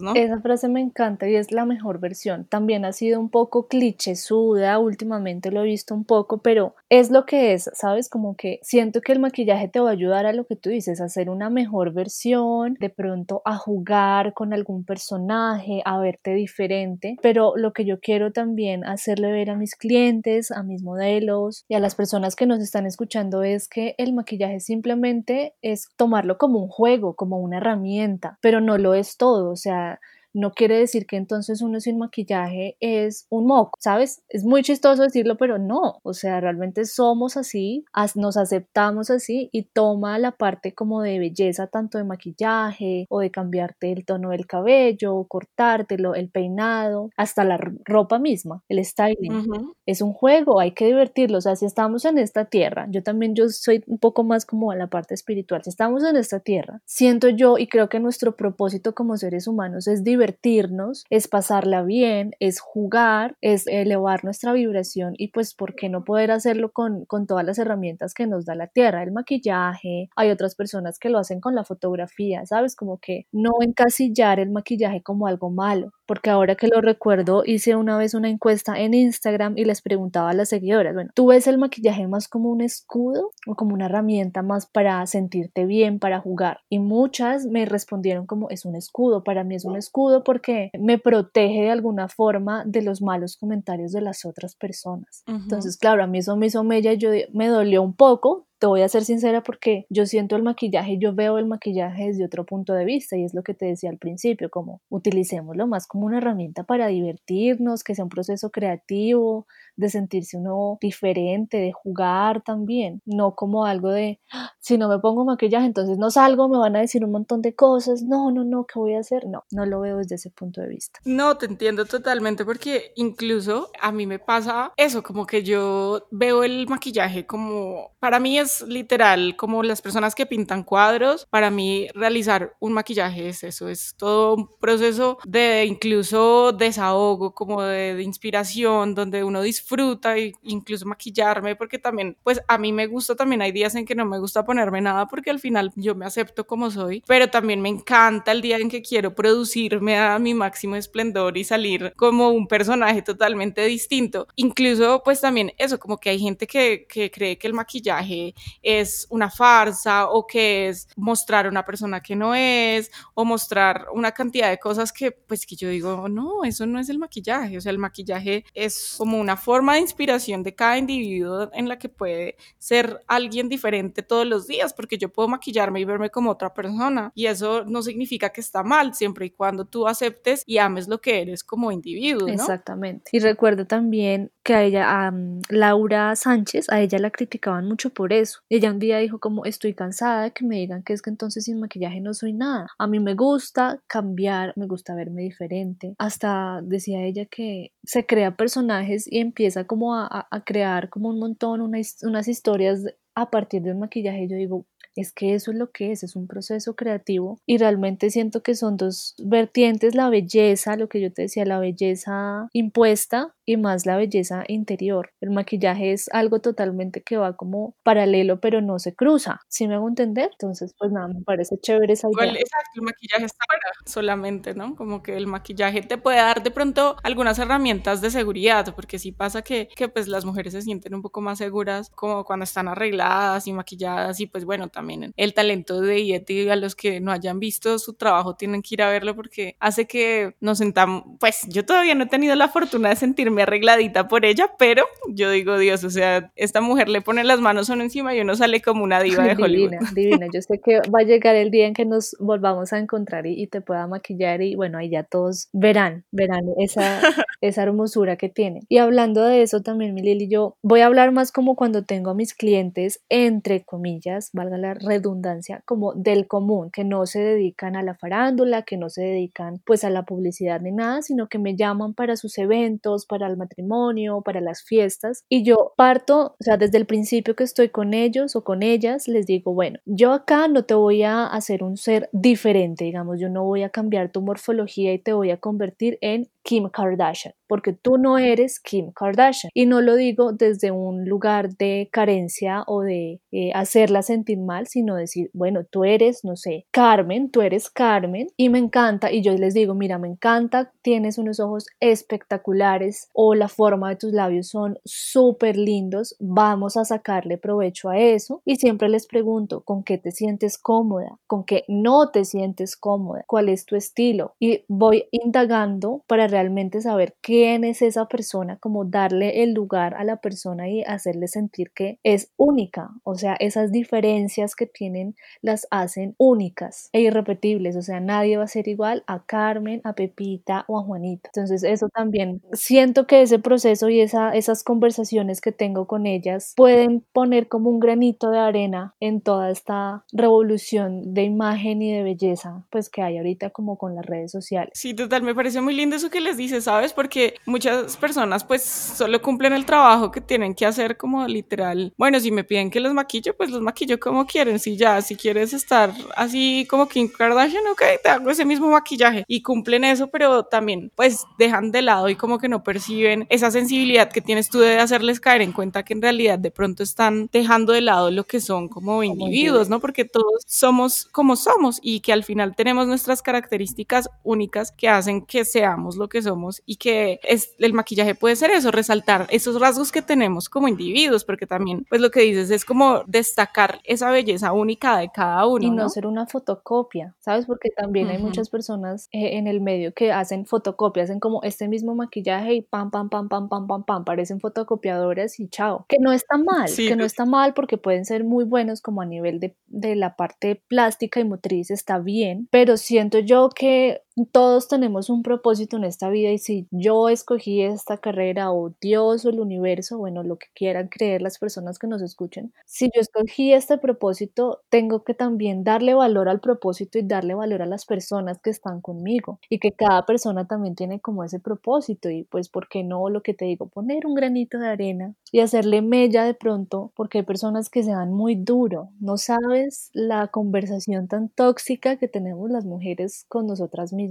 ¿no? 0.02 0.14
Esa 0.16 0.40
frase 0.42 0.68
me 0.68 0.82
encanta 0.82 1.28
y 1.28 1.36
es 1.36 1.52
la 1.52 1.66
mejor 1.66 2.00
versión. 2.00 2.46
También 2.46 2.86
ha 2.86 2.94
sido 2.94 3.20
un 3.20 3.30
poco 3.30 3.68
clichésuda, 3.68 4.80
últimamente 4.80 5.52
lo 5.52 5.62
he 5.62 5.66
visto 5.66 5.94
un 5.94 6.04
poco, 6.04 6.40
pero 6.40 6.76
es 6.90 7.12
lo 7.12 7.26
que 7.26 7.54
es, 7.54 7.70
¿sabes? 7.74 8.10
Como 8.10 8.36
que 8.36 8.60
siento 8.62 9.02
que 9.02 9.12
el 9.12 9.20
maquillaje 9.20 9.68
te 9.68 9.80
va 9.80 9.90
a 9.90 9.94
ayudar 9.94 10.26
a 10.26 10.34
lo 10.34 10.46
que 10.46 10.56
tú 10.56 10.70
dices, 10.70 11.02
a 11.02 11.06
hacer 11.06 11.30
una 11.30 11.50
mejor 11.50 11.94
versión, 11.94 12.76
de 12.80 12.90
pronto 12.90 13.42
a 13.46 13.58
jugar 13.58 14.34
con 14.34 14.54
algún 14.54 14.84
personaje, 14.84 15.82
a 15.86 16.00
verte 16.00 16.34
diferente, 16.34 17.18
pero 17.22 17.54
lo 17.56 17.74
que 17.74 17.86
yo 17.86 18.00
quiero 18.00 18.32
también 18.32 18.86
hacerle 18.86 19.32
ver 19.32 19.50
a 19.50 19.56
mis 19.56 19.76
clientes, 19.76 20.52
a 20.52 20.64
mis 20.64 20.84
modelos 20.84 21.66
y 21.68 21.76
a 21.76 21.80
las 21.80 21.96
personas 21.96 22.36
que 22.36 22.46
nos 22.46 22.60
están 22.60 22.86
escuchando 22.86 23.44
es 23.44 23.68
que 23.68 23.96
el 23.98 24.14
maquillaje 24.14 24.60
simplemente 24.60 25.54
es 25.62 25.90
tomarlo 25.98 26.38
como 26.38 26.60
un 26.60 26.70
juego, 26.70 27.16
como 27.16 27.40
una 27.40 27.58
herramienta, 27.58 28.38
pero 28.42 28.62
no 28.62 28.78
lo 28.78 28.94
es 28.94 29.18
o 29.52 29.56
sea, 29.56 30.00
no 30.34 30.52
quiere 30.52 30.78
decir 30.78 31.06
que 31.08 31.18
entonces 31.18 31.62
uno 31.62 31.80
sin 31.80 31.98
maquillaje 31.98 32.78
es 32.80 33.26
un 33.30 33.48
moco, 33.48 33.72
¿sabes? 33.80 34.22
Es 34.30 34.44
muy 34.44 34.62
chistoso 34.62 35.04
decirlo, 35.04 35.38
pero 35.38 35.58
no, 35.58 36.00
o 36.04 36.14
sea, 36.14 36.40
realmente 36.40 36.86
somos 36.86 37.38
así, 37.38 37.86
nos 38.16 38.38
aceptamos 38.38 39.10
así 39.10 39.50
y 39.52 39.64
toma 39.64 40.20
la 40.20 40.32
parte 40.32 40.74
como 40.74 41.02
de 41.02 41.20
belleza, 41.20 41.68
tanto 41.68 41.98
de 41.98 42.04
maquillaje 42.04 43.06
o 43.10 43.22
de 43.22 43.32
cambiarte 43.32 43.92
el 43.92 44.06
tono 44.06 44.30
del 44.30 44.46
cabello, 44.46 45.26
cortártelo, 45.28 46.14
el 46.16 46.30
peinado, 46.30 47.10
hasta 47.18 47.44
la 47.44 47.60
ropa 47.86 48.20
misma, 48.20 48.64
el 48.70 48.84
styling. 48.84 49.48
Es 49.86 50.02
un 50.02 50.14
juego, 50.14 50.60
hay 50.60 50.72
que 50.74 50.86
divertirlo, 50.86 51.40
o 51.40 51.42
sea, 51.42 51.56
si 51.56 51.66
estamos 51.66 52.06
en 52.06 52.18
esta 52.18 52.46
tierra, 52.46 52.88
yo 52.90 53.02
también 53.02 53.34
yo 53.34 53.50
soy 53.50 53.84
un 53.88 53.98
poco 53.98 54.24
más 54.24 54.46
como 54.46 54.72
a 54.72 54.76
la 54.76 54.88
parte 54.88 55.14
espiritual, 55.14 55.64
si 55.64 55.70
estamos 55.70 56.04
en 56.04 56.16
esta 56.16 56.40
tierra, 56.40 56.82
siento 56.86 57.30
yo 57.30 57.58
y 57.58 57.68
creo 57.68 57.90
que 57.90 58.00
nuestro 58.00 58.36
propósito 58.36 58.94
como 58.94 59.18
seres 59.18 59.48
humanos 59.48 59.88
es 59.88 60.04
divertir 60.04 60.17
divertirnos, 60.18 61.06
es 61.10 61.28
pasarla 61.28 61.84
bien, 61.84 62.34
es 62.40 62.60
jugar, 62.60 63.36
es 63.42 63.68
elevar 63.68 64.24
nuestra 64.24 64.52
vibración 64.54 65.14
y 65.18 65.30
pues, 65.30 65.54
¿por 65.54 65.76
qué 65.76 65.90
no 65.90 66.04
poder 66.04 66.32
hacerlo 66.32 66.72
con, 66.72 67.06
con 67.06 67.28
todas 67.28 67.46
las 67.46 67.60
herramientas 67.60 68.14
que 68.14 68.26
nos 68.26 68.46
da 68.46 68.56
la 68.56 68.68
tierra? 68.68 69.04
El 69.04 69.12
maquillaje, 69.12 70.10
hay 70.16 70.32
otras 70.32 70.56
personas 70.56 70.98
que 70.98 71.10
lo 71.10 71.20
hacen 71.20 71.40
con 71.40 71.54
la 71.56 71.64
fotografía, 71.64 72.46
¿sabes? 72.46 72.76
Como 72.76 72.98
que 72.98 73.28
no 73.32 73.52
encasillar 73.62 74.40
el 74.40 74.50
maquillaje 74.50 75.04
como 75.04 75.28
algo 75.28 75.52
malo, 75.52 75.92
porque 76.08 76.30
ahora 76.30 76.56
que 76.56 76.68
lo 76.68 76.82
recuerdo 76.82 77.44
hice 77.46 77.76
una 77.76 77.98
vez 77.98 78.14
una 78.14 78.30
encuesta 78.30 78.80
en 78.80 78.94
Instagram 78.94 79.58
y 79.58 79.66
les 79.66 79.82
preguntaba 79.82 80.32
a 80.32 80.34
las 80.34 80.50
seguidoras, 80.50 80.94
bueno, 80.94 81.12
¿tú 81.14 81.28
ves 81.28 81.48
el 81.48 81.58
maquillaje 81.58 82.08
más 82.08 82.28
como 82.28 82.50
un 82.50 82.62
escudo 82.62 83.32
o 83.46 83.56
como 83.56 83.74
una 83.74 83.86
herramienta 83.86 84.42
más 84.42 84.66
para 84.66 85.06
sentirte 85.06 85.66
bien, 85.66 86.00
para 86.00 86.20
jugar? 86.20 86.62
Y 86.70 86.80
muchas 86.80 87.46
me 87.46 87.66
respondieron 87.66 88.26
como 88.26 88.50
es 88.50 88.66
un 88.66 88.76
escudo, 88.76 89.24
para 89.24 89.44
mí 89.44 89.56
es 89.56 89.66
un 89.66 89.76
escudo 89.76 90.24
porque 90.24 90.72
me 90.80 90.98
protege 90.98 91.64
de 91.64 91.72
alguna 91.72 92.08
forma 92.08 92.64
de 92.66 92.82
los 92.82 93.02
malos 93.02 93.38
comentarios 93.38 93.92
de 93.92 94.02
las 94.02 94.26
otras 94.26 94.56
personas. 94.56 95.24
Entonces, 95.28 95.78
claro, 95.78 96.04
a 96.04 96.08
mí 96.08 96.20
eso 96.20 96.36
me 96.38 96.48
hizo 96.48 96.64
mella 96.64 96.94
y 96.94 96.98
yo 96.98 97.10
me 97.34 97.48
dolió 97.48 97.84
un 97.84 97.94
poco, 97.94 98.47
te 98.60 98.68
voy 98.68 98.82
a 98.82 98.90
ser 98.90 99.06
sincera 99.06 99.44
porque 99.44 99.86
yo 99.90 100.06
siento 100.06 100.36
el 100.36 100.44
maquillaje, 100.44 100.98
yo 101.00 101.14
veo 101.14 101.38
el 101.38 101.46
maquillaje 101.46 102.08
desde 102.08 102.26
otro 102.26 102.46
punto 102.46 102.74
de 102.74 102.86
vista 102.86 103.16
y 103.16 103.24
es 103.24 103.34
lo 103.34 103.44
que 103.44 103.54
te 103.54 103.66
decía 103.66 103.90
al 103.90 103.98
principio, 103.98 104.50
como 104.50 104.82
utilicémoslo 104.90 105.68
más 105.68 105.88
como 105.88 106.06
una 106.06 106.18
herramienta 106.18 106.64
para 106.64 106.88
divertirnos, 106.88 107.84
que 107.84 107.96
sea 107.96 108.04
un 108.04 108.10
proceso 108.10 108.50
creativo, 108.50 109.46
de 109.78 109.90
sentirse 109.90 110.38
uno 110.38 110.78
diferente, 110.82 111.58
de 111.58 111.72
jugar 111.72 112.42
también, 112.42 113.02
no 113.06 113.36
como 113.36 113.66
algo 113.66 113.92
de, 113.92 114.20
ah, 114.32 114.52
si 114.60 114.78
no 114.78 114.90
me 114.90 115.00
pongo 115.00 115.24
maquillaje, 115.24 115.68
entonces 115.68 116.00
no 116.00 116.10
salgo, 116.10 116.50
me 116.50 116.58
van 116.58 116.76
a 116.76 116.80
decir 116.80 117.06
un 117.06 117.12
montón 117.12 117.42
de 117.44 117.54
cosas, 117.54 118.02
no, 118.02 118.32
no, 118.32 118.44
no, 118.44 118.66
¿qué 118.66 118.80
voy 118.80 118.96
a 118.96 119.00
hacer? 119.00 119.28
No, 119.28 119.46
no 119.52 119.66
lo 119.66 119.80
veo 119.80 119.98
desde 119.98 120.16
ese 120.16 120.32
punto 120.32 120.62
de 120.62 120.68
vista. 120.68 121.00
No, 121.06 121.38
te 121.38 121.46
entiendo 121.46 121.86
totalmente 121.86 122.44
porque 122.44 122.92
incluso 122.96 123.70
a 123.80 123.92
mí 123.92 124.08
me 124.08 124.18
pasa 124.18 124.74
eso, 124.78 125.04
como 125.04 125.28
que 125.28 125.44
yo 125.44 126.08
veo 126.10 126.44
el 126.44 126.68
maquillaje 126.68 127.28
como, 127.28 127.92
para 128.00 128.20
mí 128.20 128.40
es 128.40 128.47
literal 128.68 129.36
como 129.36 129.64
las 129.64 129.82
personas 129.82 130.16
que 130.16 130.26
pintan 130.26 130.64
cuadros, 130.64 131.28
para 131.30 131.50
mí 131.50 131.88
realizar 131.94 132.56
un 132.60 132.74
maquillaje 132.74 133.30
es 133.30 133.44
eso, 133.44 133.70
es 133.70 133.96
todo 133.98 134.36
un 134.36 134.50
proceso 134.60 135.18
de 135.26 135.66
incluso 135.66 136.52
desahogo, 136.52 137.34
como 137.34 137.62
de, 137.62 138.02
inspiración, 138.02 138.96
donde 138.96 139.24
uno 139.24 139.42
disfruta 139.42 139.68
fruta 139.68 140.18
e 140.18 140.34
incluso 140.44 140.86
maquillarme, 140.86 141.56
porque 141.56 141.78
también, 141.78 142.18
pues 142.24 142.42
a 142.48 142.58
mí 142.58 142.72
me 142.72 142.88
gusta, 142.88 143.16
también 143.16 143.42
hay 143.42 143.52
días 143.52 143.76
en 143.76 143.86
que 143.86 143.96
no 143.96 144.06
me 144.06 144.18
gusta 144.18 144.46
ponerme 144.46 144.82
nada 144.82 145.08
porque 145.08 145.30
al 145.30 145.40
final 145.40 145.72
yo 145.76 145.94
me 145.94 146.06
acepto 146.06 146.48
como 146.48 146.72
soy, 146.72 147.04
pero 147.06 147.30
también 147.30 147.62
me 147.62 147.70
encanta 147.70 148.32
el 148.32 148.42
día 148.42 148.58
en 148.58 148.70
que 148.70 148.82
quiero 148.82 149.14
producirme 149.14 149.98
a 149.98 150.18
mi 150.20 150.34
máximo 150.34 150.76
esplendor 150.76 151.38
y 151.38 151.44
salir 151.44 151.94
como 151.96 152.30
un 152.30 152.48
personaje 152.48 153.02
totalmente 153.02 153.66
distinto. 153.66 154.28
Incluso, 154.36 155.02
pues 155.04 155.22
también 155.22 155.54
eso, 155.58 155.80
como 155.80 155.98
que 155.98 156.10
hay 156.10 156.20
gente 156.20 156.48
que, 156.48 156.88
que 156.88 157.12
cree 157.12 157.38
que 157.38 157.48
el 157.48 157.54
maquillaje 157.54 158.34
es 158.62 159.08
una 159.10 159.30
farsa 159.30 160.10
o 160.10 160.26
que 160.26 160.70
es 160.70 160.88
mostrar 160.96 161.46
a 161.46 161.50
una 161.50 161.66
persona 161.66 162.02
que 162.02 162.16
no 162.16 162.36
es 162.36 162.92
o 163.14 163.26
mostrar 163.26 163.88
una 163.94 164.12
cantidad 164.12 164.50
de 164.50 164.58
cosas 164.58 164.92
que, 164.92 165.12
pues 165.12 165.46
que 165.46 165.56
yo 165.56 165.70
digo, 165.70 166.08
no, 166.10 166.44
eso 166.44 166.66
no 166.66 166.80
es 166.80 166.90
el 166.90 167.00
maquillaje, 167.00 167.58
o 167.58 167.62
sea, 167.62 167.72
el 167.72 167.78
maquillaje 167.78 168.46
es 168.54 168.96
como 168.98 169.20
una 169.20 169.38
forma 169.38 169.76
de 169.76 169.82
inspiración 169.82 170.44
de 170.44 170.56
cada 170.56 170.78
individuo 170.78 171.50
en 171.54 171.68
la 171.68 171.78
que 171.78 171.90
puede 171.90 172.36
ser 172.58 173.04
alguien 173.08 173.50
diferente 173.50 174.04
todos 174.04 174.26
los 174.26 174.48
días, 174.48 174.74
porque 174.74 174.98
yo 174.98 175.10
puedo 175.10 175.28
maquillarme 175.28 175.80
y 175.80 175.86
verme 175.86 176.10
como 176.10 176.32
otra 176.32 176.54
persona 176.54 177.12
y 177.16 177.26
eso 177.26 177.66
no 177.66 177.82
significa 177.82 178.30
que 178.30 178.42
está 178.42 178.64
mal, 178.64 178.94
siempre 178.94 179.26
y 179.26 179.32
cuando 179.32 179.66
tú 179.66 179.88
aceptes 179.88 180.44
y 180.46 180.58
ames 180.58 180.88
lo 180.88 181.00
que 181.00 181.22
eres 181.22 181.44
como 181.44 181.72
individuo. 181.72 182.28
Exactamente. 182.28 183.10
Y 183.12 183.20
recuerdo 183.20 183.66
también 183.66 184.32
que 184.44 184.54
a 184.54 184.64
ella, 184.64 185.08
a 185.08 185.14
Laura 185.50 186.16
Sánchez, 186.16 186.70
a 186.70 186.80
ella 186.82 187.00
la 187.00 187.12
criticaban 187.12 187.68
mucho 187.68 187.90
por 187.90 188.14
eso. 188.14 188.27
Ella 188.50 188.72
un 188.72 188.80
día 188.80 188.98
dijo 188.98 189.20
como 189.20 189.46
estoy 189.46 189.74
cansada 189.74 190.24
de 190.24 190.32
que 190.32 190.46
me 190.46 190.58
digan 190.58 190.84
que 190.84 190.94
es 190.94 191.02
que 191.02 191.10
entonces 191.10 191.46
sin 191.46 191.60
maquillaje 191.60 192.02
no 192.02 192.14
soy 192.14 192.34
nada. 192.34 192.68
A 192.78 192.88
mí 192.88 193.00
me 193.00 193.16
gusta 193.16 193.82
cambiar, 193.88 194.54
me 194.56 194.68
gusta 194.68 194.96
verme 194.96 195.22
diferente. 195.24 195.96
Hasta 195.98 196.62
decía 196.64 197.04
ella 197.04 197.26
que 197.26 197.74
se 197.84 198.06
crea 198.06 198.36
personajes 198.36 199.12
y 199.12 199.20
empieza 199.20 199.66
como 199.66 199.96
a, 199.96 200.28
a 200.30 200.44
crear 200.44 200.90
como 200.90 201.10
un 201.10 201.20
montón, 201.20 201.62
unas 201.62 202.28
historias 202.28 202.84
a 203.16 203.32
partir 203.32 203.64
de 203.64 203.72
un 203.72 203.80
maquillaje. 203.80 204.28
Yo 204.28 204.38
digo, 204.38 204.66
es 204.98 205.14
que 205.14 205.36
eso 205.36 205.52
es 205.52 205.58
lo 205.58 205.72
que 205.72 205.92
es, 205.92 206.04
es 206.04 206.16
un 206.16 206.28
proceso 206.28 206.76
creativo 206.76 207.40
y 207.46 207.58
realmente 207.58 208.10
siento 208.10 208.42
que 208.42 208.56
son 208.56 208.78
dos 208.78 209.16
vertientes, 209.18 209.96
la 209.96 210.10
belleza, 210.10 210.76
lo 210.76 210.90
que 210.90 211.02
yo 211.02 211.12
te 211.12 211.24
decía, 211.24 211.46
la 211.46 211.60
belleza 211.60 212.48
impuesta 212.54 213.34
y 213.46 213.58
más 213.58 213.86
la 213.86 213.96
belleza 213.96 214.44
interior. 214.48 215.12
El 215.22 215.32
maquillaje 215.32 215.94
es 215.94 216.10
algo 216.12 216.40
totalmente 216.40 217.02
que 217.02 217.18
va 217.18 217.36
como 217.36 217.76
paralelo 217.84 218.40
pero 218.40 218.62
no 218.62 218.80
se 218.80 218.94
cruza, 218.96 219.40
¿sí 219.48 219.68
me 219.68 219.76
hago 219.76 219.88
entender? 219.88 220.30
Entonces 220.32 220.74
pues 220.78 220.92
nada, 220.92 221.08
me 221.08 221.22
parece 221.22 221.58
chévere 221.60 221.94
esa 221.94 222.10
idea. 222.10 222.32
exacto, 222.32 222.72
el 222.76 222.82
maquillaje 222.82 223.26
está 223.26 223.46
para 223.48 223.74
solamente, 223.86 224.54
¿no? 224.54 224.76
Como 224.76 225.02
que 225.02 225.16
el 225.16 225.28
maquillaje 225.28 225.82
te 225.82 225.98
puede 225.98 226.18
dar 226.18 226.44
de 226.44 226.52
pronto 226.52 226.98
algunas 227.04 227.40
herramientas 227.40 228.02
de 228.02 228.10
seguridad, 228.10 228.74
porque 228.76 229.00
sí 229.00 229.12
pasa 229.12 229.42
que, 229.42 229.70
que 229.76 229.88
pues 229.88 230.08
las 230.08 230.26
mujeres 230.26 230.54
se 230.54 230.62
sienten 230.62 230.96
un 230.96 231.02
poco 231.02 231.22
más 231.22 231.38
seguras 231.38 231.90
como 231.96 232.24
cuando 232.26 232.44
están 232.44 232.68
arregladas 232.68 233.48
y 233.48 233.54
maquilladas 233.54 234.20
y 234.20 234.28
pues 234.28 234.46
bueno, 234.46 234.70
también 234.70 234.87
el 235.16 235.34
talento 235.34 235.82
de 235.82 236.06
Yeti. 236.06 236.50
A 236.50 236.56
los 236.56 236.76
que 236.76 237.00
no 237.00 237.12
hayan 237.12 237.40
visto 237.40 237.80
su 237.80 237.94
trabajo 237.94 238.36
tienen 238.36 238.62
que 238.62 238.76
ir 238.76 238.82
a 238.82 238.90
verlo 238.90 239.16
porque 239.16 239.56
hace 239.60 239.86
que 239.86 240.36
nos 240.40 240.60
sentamos. 240.60 241.04
Pues 241.20 241.42
yo 241.50 241.66
todavía 241.66 241.96
no 241.96 242.04
he 242.04 242.08
tenido 242.08 242.36
la 242.36 242.48
fortuna 242.48 242.90
de 242.90 242.96
sentirme 242.96 243.44
arregladita 243.44 244.08
por 244.08 244.26
ella, 244.26 244.52
pero 244.58 244.86
yo 245.10 245.32
digo, 245.32 245.58
Dios, 245.58 245.84
o 245.84 245.90
sea, 245.90 246.32
esta 246.36 246.62
mujer 246.62 246.90
le 246.90 247.02
pone 247.02 247.24
las 247.24 247.40
manos 247.40 247.70
uno 247.70 247.84
encima 247.84 248.16
y 248.16 248.22
uno 248.22 248.36
sale 248.36 248.62
como 248.62 248.84
una 248.84 249.02
diva 249.02 249.24
de 249.24 249.32
Hollywood. 249.44 249.72
Divina, 249.72 249.92
divina. 249.94 250.28
Yo 250.34 250.42
sé 250.42 250.60
que 250.64 250.80
va 250.90 251.00
a 251.00 251.04
llegar 251.04 251.36
el 251.36 251.52
día 251.52 251.68
en 251.68 251.74
que 251.74 251.86
nos 251.86 252.16
volvamos 252.20 252.74
a 252.74 252.80
encontrar 252.80 253.26
y, 253.26 253.48
te 253.48 253.62
pueda 253.62 253.88
maquillar 253.88 254.42
y 254.42 254.56
bueno, 254.56 254.78
ahí 254.78 254.90
ya 254.90 255.04
todos 255.04 255.48
verán, 255.54 256.04
verán 256.12 256.44
esa, 256.58 257.00
esa 257.42 257.64
hermosura 257.64 258.18
que 258.18 258.28
tiene. 258.30 258.62
Y 258.68 258.78
hablando 258.78 259.24
de 259.24 259.42
eso 259.42 259.62
también, 259.62 259.94
mi 259.94 260.02
Lili, 260.02 260.28
yo 260.28 260.58
voy 260.62 260.82
a 260.82 260.88
hablar 260.88 261.12
más 261.12 261.32
como 261.32 261.56
cuando 261.56 261.86
tengo 261.86 262.10
a 262.10 262.14
mis 262.14 262.34
clientes, 262.34 263.02
entre 263.10 263.64
comillas, 263.64 264.30
valga 264.34 264.58
la 264.58 264.74
redundancia 264.80 265.62
como 265.66 265.94
del 265.94 266.28
común, 266.28 266.70
que 266.72 266.84
no 266.84 267.06
se 267.06 267.20
dedican 267.20 267.76
a 267.76 267.84
la 267.84 267.96
farándula, 267.96 268.64
que 268.64 268.78
no 268.78 268.90
se 268.90 269.04
dedican 269.04 269.62
pues 269.66 269.84
a 269.84 269.90
la 269.90 270.04
publicidad 270.04 270.62
ni 270.62 270.72
nada, 270.72 271.02
sino 271.02 271.28
que 271.28 271.40
me 271.40 271.56
llaman 271.56 271.94
para 271.94 272.16
sus 272.16 272.38
eventos, 272.38 273.06
para 273.06 273.28
el 273.28 273.38
matrimonio, 273.38 274.22
para 274.22 274.42
las 274.42 274.64
fiestas. 274.64 275.24
Y 275.30 275.44
yo 275.44 275.74
parto, 275.78 276.36
o 276.40 276.44
sea, 276.44 276.58
desde 276.58 276.78
el 276.78 276.86
principio 276.86 277.36
que 277.36 277.44
estoy 277.44 277.70
con 277.70 277.94
ellos 277.94 278.36
o 278.36 278.44
con 278.44 278.64
ellas, 278.64 279.08
les 279.08 279.26
digo, 279.26 279.54
bueno, 279.54 279.80
yo 279.86 280.14
acá 280.14 280.48
no 280.48 280.64
te 280.66 280.74
voy 280.74 281.04
a 281.04 281.26
hacer 281.26 281.64
un 281.64 281.78
ser 281.78 282.10
diferente, 282.12 282.86
digamos, 282.86 283.20
yo 283.20 283.30
no 283.30 283.44
voy 283.44 283.64
a 283.64 283.70
cambiar 283.70 284.12
tu 284.12 284.22
morfología 284.22 284.94
y 284.94 285.00
te 285.00 285.14
voy 285.14 285.32
a 285.32 285.38
convertir 285.38 285.98
en 286.02 286.30
Kim 286.48 286.70
Kardashian, 286.70 287.34
porque 287.46 287.74
tú 287.74 287.98
no 287.98 288.18
eres 288.18 288.62
Kim 288.62 288.94
Kardashian. 288.94 289.52
Y 289.54 289.66
no 289.66 289.82
lo 289.82 289.98
digo 289.98 290.32
desde 290.32 290.72
un 290.72 291.04
lugar 291.04 291.50
de 291.58 291.90
carencia 291.92 292.64
o 292.68 292.84
de 292.84 293.20
eh, 293.34 293.52
hacerla 293.54 294.02
sentir 294.02 294.40
mal, 294.40 294.66
sino 294.66 294.96
decir, 294.96 295.30
bueno, 295.34 295.66
tú 295.70 295.84
eres, 295.84 296.24
no 296.24 296.38
sé, 296.38 296.66
Carmen, 296.72 297.32
tú 297.32 297.42
eres 297.42 297.70
Carmen 297.70 298.28
y 298.38 298.48
me 298.48 298.60
encanta. 298.60 299.12
Y 299.12 299.22
yo 299.22 299.34
les 299.34 299.54
digo, 299.54 299.76
mira, 299.76 299.98
me 299.98 300.08
encanta, 300.08 300.72
tienes 300.88 301.18
unos 301.18 301.42
ojos 301.42 301.66
espectaculares 301.82 303.10
o 303.12 303.36
la 303.36 303.50
forma 303.50 303.90
de 303.90 303.98
tus 303.98 304.14
labios 304.14 304.48
son 304.48 304.80
súper 304.86 305.58
lindos, 305.58 306.16
vamos 306.18 306.78
a 306.78 306.86
sacarle 306.86 307.38
provecho 307.38 307.90
a 307.90 308.00
eso. 308.00 308.42
Y 308.46 308.56
siempre 308.56 308.88
les 308.88 309.06
pregunto, 309.06 309.64
¿con 309.66 309.84
qué 309.84 309.98
te 309.98 310.12
sientes 310.12 310.58
cómoda? 310.58 311.20
¿Con 311.28 311.44
qué 311.44 311.66
no 311.68 312.10
te 312.12 312.24
sientes 312.24 312.78
cómoda? 312.78 313.26
¿Cuál 313.28 313.50
es 313.50 313.66
tu 313.66 313.76
estilo? 313.76 314.36
Y 314.40 314.64
voy 314.70 315.10
indagando 315.12 316.04
para 316.08 316.28
realmente 316.28 316.80
saber 316.80 317.18
quién 317.20 317.66
es 317.66 317.82
esa 317.82 318.08
persona, 318.08 318.56
como 318.56 318.86
darle 318.86 319.44
el 319.44 319.52
lugar 319.52 319.94
a 319.96 320.06
la 320.06 320.22
persona 320.22 320.70
y 320.70 320.84
hacerle 320.84 321.28
sentir 321.28 321.72
que 321.72 322.00
es 322.04 322.32
única, 322.38 322.92
o 323.04 323.16
sea, 323.16 323.36
esas 323.42 323.74
diferencias 323.74 324.56
que 324.56 324.68
tienen 324.68 325.18
las 325.42 325.68
hacen 325.70 326.16
únicas 326.18 326.88
e 326.94 327.02
irrepetibles, 327.02 327.76
o 327.76 327.82
sea, 327.82 328.00
nadie 328.00 328.38
va 328.38 328.46
a 328.46 328.48
ser 328.48 328.70
igual 328.70 329.04
a 329.06 329.26
Carmen, 329.26 329.82
a 329.84 329.92
Pepita 329.92 330.64
o 330.70 330.77
a 330.80 330.84
Juanita. 330.84 331.30
Entonces, 331.34 331.64
eso 331.64 331.90
también 331.90 332.42
siento 332.54 333.08
que 333.08 333.22
ese 333.22 333.40
proceso 333.40 333.90
y 333.90 334.02
esa, 334.02 334.32
esas 334.32 334.64
conversaciones 334.64 335.42
que 335.42 335.52
tengo 335.52 335.88
con 335.88 336.06
ellas 336.06 336.54
pueden 336.56 337.04
poner 337.14 337.48
como 337.48 337.70
un 337.70 337.80
granito 337.80 338.30
de 338.30 338.40
arena 338.40 338.96
en 339.00 339.22
toda 339.22 339.50
esta 339.50 340.04
revolución 340.12 341.14
de 341.14 341.24
imagen 341.24 341.82
y 341.82 341.94
de 341.94 342.04
belleza, 342.04 342.66
pues 342.70 342.90
que 342.90 343.02
hay 343.02 343.18
ahorita 343.18 343.50
como 343.50 343.78
con 343.78 343.96
las 343.96 344.06
redes 344.06 344.32
sociales. 344.32 344.72
Sí, 344.74 344.94
total, 344.94 345.24
me 345.24 345.36
parece 345.36 345.62
muy 345.62 345.74
lindo 345.74 345.96
eso 345.96 346.10
que 346.10 346.22
les 346.22 346.38
dice, 346.38 346.62
¿sabes? 346.62 346.94
Porque 346.94 347.36
muchas 347.46 347.98
personas 347.98 348.44
pues 348.44 348.64
solo 348.64 349.22
cumplen 349.22 349.54
el 349.54 349.66
trabajo 349.66 350.12
que 350.12 350.22
tienen 350.22 350.56
que 350.56 350.66
hacer 350.66 350.98
como 350.98 351.28
literal. 351.28 351.94
Bueno, 351.98 352.20
si 352.20 352.32
me 352.32 352.44
piden 352.44 352.70
que 352.70 352.80
los 352.80 352.94
maquillo, 352.94 353.36
pues 353.36 353.50
los 353.50 353.62
maquillo 353.62 354.00
como 354.00 354.26
quieren. 354.26 354.60
Si 354.60 354.78
ya, 354.78 355.02
si 355.02 355.16
quieres 355.16 355.54
estar 355.54 355.92
así 356.16 356.66
como 356.70 356.88
Kim 356.88 357.10
Kardashian, 357.10 357.66
ok, 357.68 357.82
te 358.04 358.10
hago 358.10 358.30
ese 358.30 358.46
mismo 358.46 358.70
maquillaje 358.70 359.24
y 359.28 359.42
cumplen 359.42 359.84
eso, 359.84 360.08
pero 360.08 360.44
también 360.44 360.67
pues 360.96 361.26
dejan 361.38 361.72
de 361.72 361.82
lado 361.82 362.10
y 362.10 362.16
como 362.16 362.40
que 362.40 362.50
no 362.50 362.64
perciben 362.64 363.26
esa 363.30 363.52
sensibilidad 363.52 364.12
que 364.12 364.22
tienes 364.22 364.50
tú 364.50 364.60
de 364.60 364.80
hacerles 364.80 365.20
caer 365.20 365.42
en 365.42 365.52
cuenta 365.52 365.84
que 365.84 365.94
en 365.94 366.02
realidad 366.02 366.40
de 366.40 366.52
pronto 366.52 366.84
están 366.84 367.30
dejando 367.32 367.74
de 367.74 367.82
lado 367.82 368.12
lo 368.12 368.26
que 368.26 368.40
son 368.40 368.68
como 368.68 369.04
individuos, 369.04 369.70
¿no? 369.70 369.80
Porque 369.80 370.06
todos 370.06 370.44
somos 370.46 371.06
como 371.12 371.36
somos 371.36 371.80
y 371.82 372.02
que 372.02 372.14
al 372.14 372.24
final 372.24 372.56
tenemos 372.56 372.88
nuestras 372.88 373.22
características 373.22 374.10
únicas 374.24 374.72
que 374.72 374.90
hacen 374.90 375.26
que 375.26 375.46
seamos 375.46 375.98
lo 375.98 376.10
que 376.10 376.22
somos 376.22 376.62
y 376.66 376.78
que 376.78 377.20
es, 377.24 377.56
el 377.60 377.74
maquillaje 377.74 378.16
puede 378.16 378.36
ser 378.36 378.52
eso, 378.52 378.72
resaltar 378.72 379.28
esos 379.30 379.60
rasgos 379.60 379.92
que 379.92 380.02
tenemos 380.02 380.50
como 380.50 380.68
individuos, 380.68 381.26
porque 381.26 381.48
también, 381.48 381.86
pues 381.90 382.02
lo 382.02 382.12
que 382.12 382.22
dices 382.22 382.52
es 382.52 382.66
como 382.66 383.04
destacar 383.08 383.80
esa 383.84 384.12
belleza 384.12 384.52
única 384.52 384.98
de 384.98 385.10
cada 385.10 385.46
uno. 385.46 385.66
Y 385.66 385.70
no, 385.70 385.90
ser 385.90 386.08
una 386.08 386.26
fotocopia, 386.26 387.16
¿sabes? 387.20 387.46
Porque 387.46 387.70
también 387.70 388.10
hay 388.10 388.18
muchas 388.18 388.50
personas 388.50 389.08
eh, 389.12 389.38
en 389.38 389.48
el 389.48 389.62
medio 389.62 389.94
que 389.94 390.12
hacen 390.12 390.46
fotocopias, 390.58 391.10
hacen 391.10 391.20
como 391.20 391.42
este 391.44 391.68
mismo 391.68 391.96
maquillaje 391.96 392.54
y 392.56 392.62
pam, 392.62 392.92
pam, 392.92 393.10
pam, 393.10 393.30
pam, 393.30 393.48
pam, 393.50 393.68
pam, 393.68 393.84
pam, 393.86 394.04
parecen 394.04 394.40
fotocopiadoras 394.40 395.40
y 395.40 395.48
chao. 395.50 395.86
Que 395.88 395.98
no 396.00 396.12
está 396.12 396.38
mal, 396.38 396.70
que 396.76 396.96
no 396.96 397.06
está 397.06 397.26
mal 397.26 397.54
porque 397.54 397.78
pueden 397.78 398.06
ser 398.06 398.24
muy 398.24 398.46
buenos 398.46 398.82
como 398.82 399.02
a 399.02 399.06
nivel 399.06 399.40
de, 399.40 399.56
de 399.68 399.96
la 399.96 400.16
parte 400.16 400.62
plástica 400.68 401.20
y 401.20 401.26
motriz, 401.26 401.72
está 401.72 402.00
bien, 402.00 402.48
pero 402.52 402.78
siento 402.78 403.20
yo 403.20 403.50
que 403.50 404.02
todos 404.26 404.68
tenemos 404.68 405.10
un 405.12 405.22
propósito 405.22 405.78
en 405.78 405.84
esta 405.84 406.10
vida 406.10 406.32
y 406.32 406.40
si 406.40 406.68
yo 406.72 407.08
escogí 407.08 407.62
esta 407.62 407.98
carrera 407.98 408.52
o 408.52 408.74
Dios 408.82 409.26
o 409.26 409.30
el 409.30 409.40
universo, 409.40 410.00
bueno, 410.00 410.24
lo 410.24 410.38
que 410.38 410.48
quieran 410.56 410.88
creer 410.88 411.22
las 411.22 411.38
personas 411.38 411.78
que 411.78 411.86
nos 411.86 412.02
escuchen, 412.02 412.52
si 412.66 412.86
yo 412.96 413.00
escogí 413.02 413.54
este 413.54 413.78
propósito, 413.78 414.62
tengo 414.70 415.04
que 415.04 415.14
también 415.14 415.64
darle 415.64 415.94
valor 415.94 416.30
al 416.30 416.40
propósito 416.40 416.98
y 416.98 417.04
darle 417.04 417.36
valor 417.36 417.62
a 417.62 417.68
las 417.68 417.86
personas 417.86 418.40
que 418.42 418.50
están 418.50 418.82
conmigo 418.82 419.40
y 419.50 419.60
que 419.60 419.72
cada 419.72 420.04
persona 420.08 420.48
también 420.48 420.74
tiene 420.76 421.00
como 421.00 421.24
ese 421.24 421.40
propósito 421.40 422.10
y 422.10 422.24
pues, 422.24 422.50
¿por 422.50 422.68
qué 422.70 422.84
no 422.84 423.10
lo 423.10 423.22
que 423.22 423.36
te 423.36 423.46
digo? 423.46 423.68
Poner 423.68 424.08
un 424.08 424.16
granito 424.16 424.58
de 424.58 424.68
arena 424.68 425.14
y 425.32 425.42
hacerle 425.42 425.84
mella 425.84 426.24
de 426.26 426.34
pronto 426.34 426.92
porque 426.96 427.20
hay 427.20 427.24
personas 427.24 427.70
que 427.70 427.84
se 427.84 427.92
dan 427.92 428.12
muy 428.14 428.34
duro, 428.36 428.90
no 429.00 429.18
sabes 429.18 429.92
la 429.94 430.28
conversación 430.30 431.08
tan 431.08 431.30
tóxica 431.30 431.98
que 431.98 432.08
tenemos 432.08 432.50
las 432.50 432.66
mujeres 432.66 433.26
con 433.30 433.46
nosotras 433.46 433.94
mismas 433.94 434.07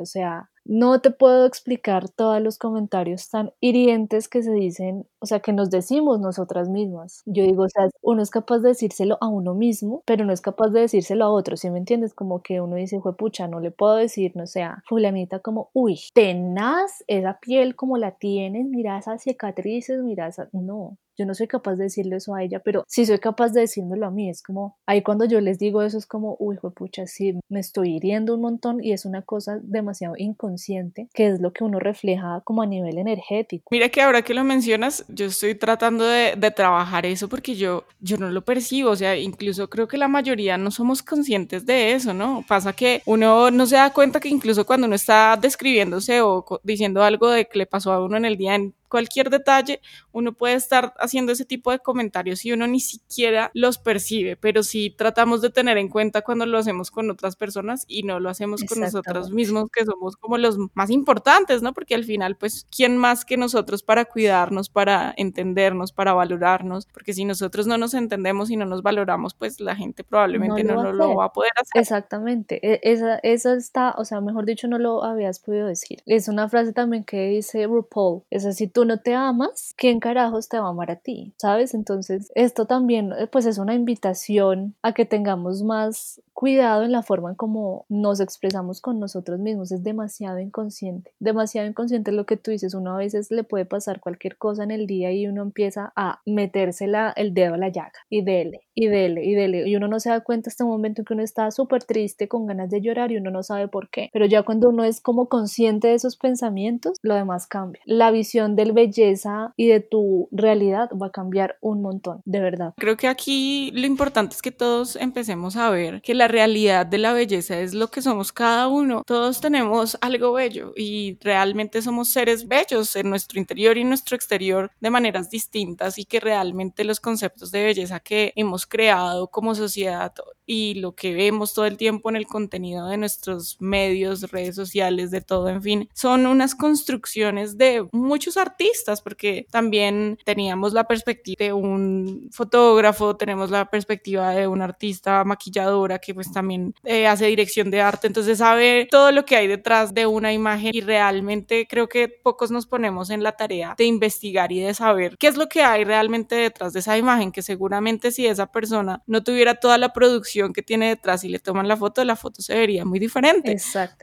O 0.00 0.06
sea, 0.06 0.50
no 0.64 1.00
te 1.00 1.10
puedo 1.10 1.46
explicar 1.46 2.08
todos 2.08 2.40
los 2.40 2.58
comentarios 2.58 3.28
tan 3.28 3.52
hirientes 3.60 4.28
que 4.28 4.42
se 4.42 4.52
dicen, 4.52 5.06
o 5.18 5.26
sea, 5.26 5.40
que 5.40 5.52
nos 5.52 5.70
decimos 5.70 6.20
nosotras 6.20 6.68
mismas. 6.68 7.22
Yo 7.26 7.42
digo, 7.42 7.64
o 7.64 7.68
sea, 7.68 7.88
uno 8.02 8.22
es 8.22 8.30
capaz 8.30 8.60
de 8.60 8.68
decírselo 8.70 9.18
a 9.20 9.26
uno 9.28 9.54
mismo, 9.54 10.02
pero 10.06 10.24
no 10.24 10.32
es 10.32 10.40
capaz 10.40 10.68
de 10.70 10.80
decírselo 10.82 11.24
a 11.24 11.30
otro, 11.30 11.56
¿sí 11.56 11.70
me 11.70 11.78
entiendes? 11.78 12.14
Como 12.14 12.42
que 12.42 12.60
uno 12.60 12.76
dice, 12.76 13.00
pucha, 13.18 13.48
no 13.48 13.58
le 13.60 13.70
puedo 13.72 13.96
decir, 13.96 14.32
no 14.36 14.46
sea, 14.46 14.82
fulanita 14.88 15.40
como, 15.40 15.70
uy, 15.72 15.98
tenaz 16.14 17.02
esa 17.08 17.38
piel 17.40 17.74
como 17.74 17.96
la 17.98 18.12
tienes, 18.12 18.66
mira 18.68 18.98
esas 18.98 19.22
cicatrices, 19.22 20.02
mira 20.02 20.28
esas... 20.28 20.48
No, 20.54 20.98
yo 21.18 21.26
no 21.26 21.34
soy 21.34 21.48
capaz 21.48 21.74
de 21.76 21.84
decirle 21.84 22.16
eso 22.16 22.34
a 22.34 22.42
ella, 22.42 22.60
pero 22.60 22.84
sí 22.86 23.04
soy 23.04 23.18
capaz 23.18 23.50
de 23.50 23.62
decírmelo 23.62 24.06
a 24.06 24.10
mí. 24.10 24.30
Es 24.30 24.42
como, 24.42 24.78
ahí 24.86 25.02
cuando 25.02 25.24
yo 25.24 25.40
les 25.40 25.58
digo 25.58 25.82
eso 25.82 25.98
es 25.98 26.06
como, 26.06 26.36
uy, 26.38 26.56
pucha, 26.74 27.06
sí, 27.06 27.38
me 27.48 27.60
estoy 27.60 27.96
hiriendo 27.96 28.34
un 28.34 28.40
montón 28.40 28.82
y 28.82 28.92
es 28.92 29.04
una 29.04 29.22
cosa 29.22 29.58
demasiado 29.62 30.14
inconsciente, 30.16 31.08
que 31.12 31.28
es 31.28 31.40
lo 31.40 31.52
que 31.52 31.64
uno 31.64 31.80
refleja 31.80 32.42
como 32.44 32.62
a 32.62 32.66
nivel 32.66 32.98
energético. 32.98 33.64
Mira 33.70 33.88
que 33.88 34.02
ahora 34.02 34.22
que 34.22 34.34
lo 34.34 34.44
mencionas, 34.44 35.04
yo 35.08 35.26
estoy 35.26 35.54
tratando 35.54 36.04
de, 36.04 36.34
de 36.36 36.50
trabajar 36.50 37.06
eso 37.06 37.28
porque 37.28 37.54
yo, 37.54 37.84
yo 38.00 38.16
no 38.16 38.30
lo 38.30 38.44
percibo, 38.44 38.90
o 38.90 38.96
sea, 38.96 39.16
incluso 39.16 39.68
creo 39.68 39.88
que 39.88 39.98
la 39.98 40.08
mayoría 40.08 40.56
no 40.58 40.70
somos 40.70 41.02
conscientes 41.02 41.66
de 41.66 41.92
eso, 41.92 42.14
¿no? 42.14 42.44
Pasa 42.46 42.72
que 42.72 43.02
uno 43.06 43.50
no 43.50 43.66
se 43.66 43.76
da 43.76 43.92
cuenta 43.92 44.20
que 44.20 44.28
incluso 44.28 44.66
cuando 44.66 44.86
uno 44.86 44.94
está 44.94 45.36
describiéndose 45.40 46.20
o 46.22 46.44
diciendo 46.62 47.02
algo 47.02 47.30
de 47.30 47.46
que 47.46 47.58
le 47.58 47.66
pasó 47.66 47.92
a 47.92 48.04
uno 48.04 48.16
en 48.16 48.24
el 48.24 48.36
día 48.36 48.54
cualquier 48.88 49.30
detalle, 49.30 49.80
uno 50.12 50.32
puede 50.32 50.54
estar 50.54 50.94
haciendo 50.98 51.32
ese 51.32 51.44
tipo 51.44 51.70
de 51.70 51.78
comentarios 51.78 52.44
y 52.44 52.52
uno 52.52 52.66
ni 52.66 52.80
siquiera 52.80 53.50
los 53.54 53.78
percibe, 53.78 54.36
pero 54.36 54.62
sí 54.62 54.94
tratamos 54.96 55.40
de 55.42 55.50
tener 55.50 55.78
en 55.78 55.88
cuenta 55.88 56.22
cuando 56.22 56.46
lo 56.46 56.58
hacemos 56.58 56.90
con 56.90 57.10
otras 57.10 57.36
personas 57.36 57.84
y 57.86 58.02
no 58.02 58.20
lo 58.20 58.30
hacemos 58.30 58.64
con 58.64 58.80
nosotros 58.80 59.30
mismos, 59.30 59.68
que 59.70 59.84
somos 59.84 60.16
como 60.16 60.38
los 60.38 60.56
más 60.74 60.90
importantes, 60.90 61.62
¿no? 61.62 61.72
Porque 61.72 61.94
al 61.94 62.04
final, 62.04 62.36
pues, 62.36 62.66
¿quién 62.74 62.96
más 62.96 63.24
que 63.24 63.36
nosotros 63.36 63.82
para 63.82 64.04
cuidarnos, 64.04 64.68
para 64.68 65.14
entendernos, 65.16 65.92
para 65.92 66.12
valorarnos? 66.12 66.86
Porque 66.86 67.12
si 67.12 67.24
nosotros 67.24 67.66
no 67.66 67.78
nos 67.78 67.94
entendemos 67.94 68.50
y 68.50 68.56
no 68.56 68.66
nos 68.66 68.82
valoramos, 68.82 69.34
pues 69.34 69.60
la 69.60 69.76
gente 69.76 70.04
probablemente 70.04 70.64
no, 70.64 70.82
lo, 70.82 70.92
lo, 70.92 71.14
va 71.16 71.26
a 71.26 71.32
poder 71.32 71.52
hacer. 71.56 71.80
Exactamente, 71.80 72.60
e, 72.62 72.80
esa, 72.82 73.18
esa 73.22 73.54
está, 73.54 73.94
o 73.98 74.04
sea, 74.04 74.20
mejor 74.20 74.44
dicho, 74.44 74.68
no 74.68 74.78
lo 74.78 75.04
habías 75.04 75.38
podido 75.40 75.66
decir. 75.66 76.02
Es 76.06 76.28
una 76.28 76.48
frase 76.48 76.72
también 76.72 77.04
que 77.04 77.28
dice 77.28 77.66
RuPaul, 77.66 78.22
es 78.30 78.44
así, 78.44 78.68
tú 78.78 78.84
no 78.84 79.00
te 79.00 79.12
amas, 79.12 79.74
¿quién 79.76 79.98
carajos 79.98 80.48
te 80.48 80.56
va 80.56 80.66
a 80.66 80.70
amar 80.70 80.92
a 80.92 80.96
ti? 81.00 81.34
¿Sabes? 81.36 81.74
Entonces, 81.74 82.30
esto 82.36 82.66
también 82.66 83.12
eh, 83.18 83.26
pues 83.26 83.44
es 83.44 83.58
una 83.58 83.74
invitación 83.74 84.76
a 84.82 84.92
que 84.92 85.04
tengamos 85.04 85.64
más 85.64 86.22
cuidado 86.38 86.84
en 86.84 86.92
la 86.92 87.02
forma 87.02 87.30
en 87.30 87.34
cómo 87.34 87.84
nos 87.88 88.20
expresamos 88.20 88.80
con 88.80 89.00
nosotros 89.00 89.40
mismos. 89.40 89.72
Es 89.72 89.82
demasiado 89.82 90.38
inconsciente, 90.38 91.12
demasiado 91.18 91.66
inconsciente 91.66 92.12
lo 92.12 92.26
que 92.26 92.36
tú 92.36 92.52
dices. 92.52 92.74
Uno 92.74 92.94
a 92.94 92.98
veces 92.98 93.32
le 93.32 93.42
puede 93.42 93.64
pasar 93.64 93.98
cualquier 93.98 94.36
cosa 94.36 94.62
en 94.62 94.70
el 94.70 94.86
día 94.86 95.10
y 95.10 95.26
uno 95.26 95.42
empieza 95.42 95.92
a 95.96 96.20
meterse 96.26 96.88
el 97.16 97.34
dedo 97.34 97.54
a 97.54 97.56
la 97.56 97.70
llaga 97.70 97.90
y 98.08 98.22
dele, 98.22 98.60
y 98.72 98.86
dele, 98.86 99.24
y 99.24 99.34
dele. 99.34 99.68
Y 99.68 99.74
uno 99.74 99.88
no 99.88 99.98
se 99.98 100.10
da 100.10 100.20
cuenta 100.20 100.48
hasta 100.48 100.62
un 100.62 100.70
momento 100.70 101.00
en 101.00 101.06
que 101.06 101.14
uno 101.14 101.24
está 101.24 101.50
súper 101.50 101.82
triste, 101.82 102.28
con 102.28 102.46
ganas 102.46 102.70
de 102.70 102.82
llorar 102.82 103.10
y 103.10 103.16
uno 103.16 103.32
no 103.32 103.42
sabe 103.42 103.66
por 103.66 103.90
qué. 103.90 104.08
Pero 104.12 104.24
ya 104.24 104.44
cuando 104.44 104.68
uno 104.68 104.84
es 104.84 105.00
como 105.00 105.28
consciente 105.28 105.88
de 105.88 105.94
esos 105.94 106.16
pensamientos, 106.16 106.98
lo 107.02 107.16
demás 107.16 107.48
cambia. 107.48 107.82
La 107.84 108.12
visión 108.12 108.54
del 108.54 108.70
belleza 108.70 109.54
y 109.56 109.66
de 109.66 109.80
tu 109.80 110.28
realidad 110.30 110.88
va 110.90 111.08
a 111.08 111.10
cambiar 111.10 111.56
un 111.60 111.82
montón, 111.82 112.22
de 112.26 112.38
verdad. 112.38 112.74
Creo 112.76 112.96
que 112.96 113.08
aquí 113.08 113.72
lo 113.72 113.88
importante 113.88 114.36
es 114.36 114.42
que 114.42 114.52
todos 114.52 114.94
empecemos 114.94 115.56
a 115.56 115.68
ver 115.70 116.00
que 116.00 116.14
la 116.14 116.27
realidad 116.28 116.86
de 116.86 116.98
la 116.98 117.12
belleza 117.12 117.60
es 117.60 117.74
lo 117.74 117.88
que 117.88 118.02
somos 118.02 118.32
cada 118.32 118.68
uno. 118.68 119.02
Todos 119.06 119.40
tenemos 119.40 119.98
algo 120.00 120.32
bello 120.32 120.72
y 120.76 121.18
realmente 121.20 121.82
somos 121.82 122.10
seres 122.10 122.46
bellos 122.46 122.94
en 122.96 123.10
nuestro 123.10 123.38
interior 123.40 123.76
y 123.76 123.84
nuestro 123.84 124.16
exterior 124.16 124.70
de 124.80 124.90
maneras 124.90 125.30
distintas 125.30 125.98
y 125.98 126.04
que 126.04 126.20
realmente 126.20 126.84
los 126.84 127.00
conceptos 127.00 127.50
de 127.50 127.64
belleza 127.64 128.00
que 128.00 128.32
hemos 128.36 128.66
creado 128.66 129.28
como 129.28 129.54
sociedad 129.54 130.12
y 130.50 130.74
lo 130.74 130.94
que 130.94 131.12
vemos 131.12 131.52
todo 131.52 131.66
el 131.66 131.76
tiempo 131.76 132.08
en 132.08 132.16
el 132.16 132.26
contenido 132.26 132.88
de 132.88 132.96
nuestros 132.96 133.58
medios, 133.60 134.22
redes 134.30 134.56
sociales, 134.56 135.10
de 135.10 135.20
todo, 135.20 135.50
en 135.50 135.62
fin, 135.62 135.88
son 135.92 136.26
unas 136.26 136.54
construcciones 136.54 137.58
de 137.58 137.86
muchos 137.92 138.38
artistas, 138.38 139.02
porque 139.02 139.46
también 139.50 140.18
teníamos 140.24 140.72
la 140.72 140.84
perspectiva 140.84 141.44
de 141.44 141.52
un 141.52 142.30
fotógrafo, 142.32 143.14
tenemos 143.16 143.50
la 143.50 143.68
perspectiva 143.68 144.30
de 144.30 144.48
un 144.48 144.62
artista 144.62 145.22
maquilladora 145.22 145.98
que 145.98 146.14
pues 146.14 146.32
también 146.32 146.74
eh, 146.82 147.06
hace 147.06 147.26
dirección 147.26 147.70
de 147.70 147.82
arte, 147.82 148.06
entonces 148.06 148.38
sabe 148.38 148.88
todo 148.90 149.12
lo 149.12 149.26
que 149.26 149.36
hay 149.36 149.48
detrás 149.48 149.92
de 149.92 150.06
una 150.06 150.32
imagen 150.32 150.70
y 150.72 150.80
realmente 150.80 151.66
creo 151.68 151.90
que 151.90 152.08
pocos 152.08 152.50
nos 152.50 152.66
ponemos 152.66 153.10
en 153.10 153.22
la 153.22 153.32
tarea 153.32 153.74
de 153.76 153.84
investigar 153.84 154.50
y 154.50 154.60
de 154.60 154.72
saber 154.72 155.18
qué 155.18 155.26
es 155.26 155.36
lo 155.36 155.50
que 155.50 155.60
hay 155.60 155.84
realmente 155.84 156.36
detrás 156.36 156.72
de 156.72 156.80
esa 156.80 156.96
imagen, 156.96 157.32
que 157.32 157.42
seguramente 157.42 158.12
si 158.12 158.26
esa 158.26 158.46
persona 158.46 159.02
no 159.06 159.22
tuviera 159.22 159.56
toda 159.56 159.76
la 159.76 159.92
producción, 159.92 160.37
que 160.52 160.62
tiene 160.62 160.88
detrás 160.88 161.24
y 161.24 161.28
le 161.28 161.38
toman 161.38 161.68
la 161.68 161.76
foto, 161.76 162.04
la 162.04 162.16
foto 162.16 162.42
se 162.42 162.54
vería 162.54 162.84
muy 162.84 162.98
diferente. 162.98 163.56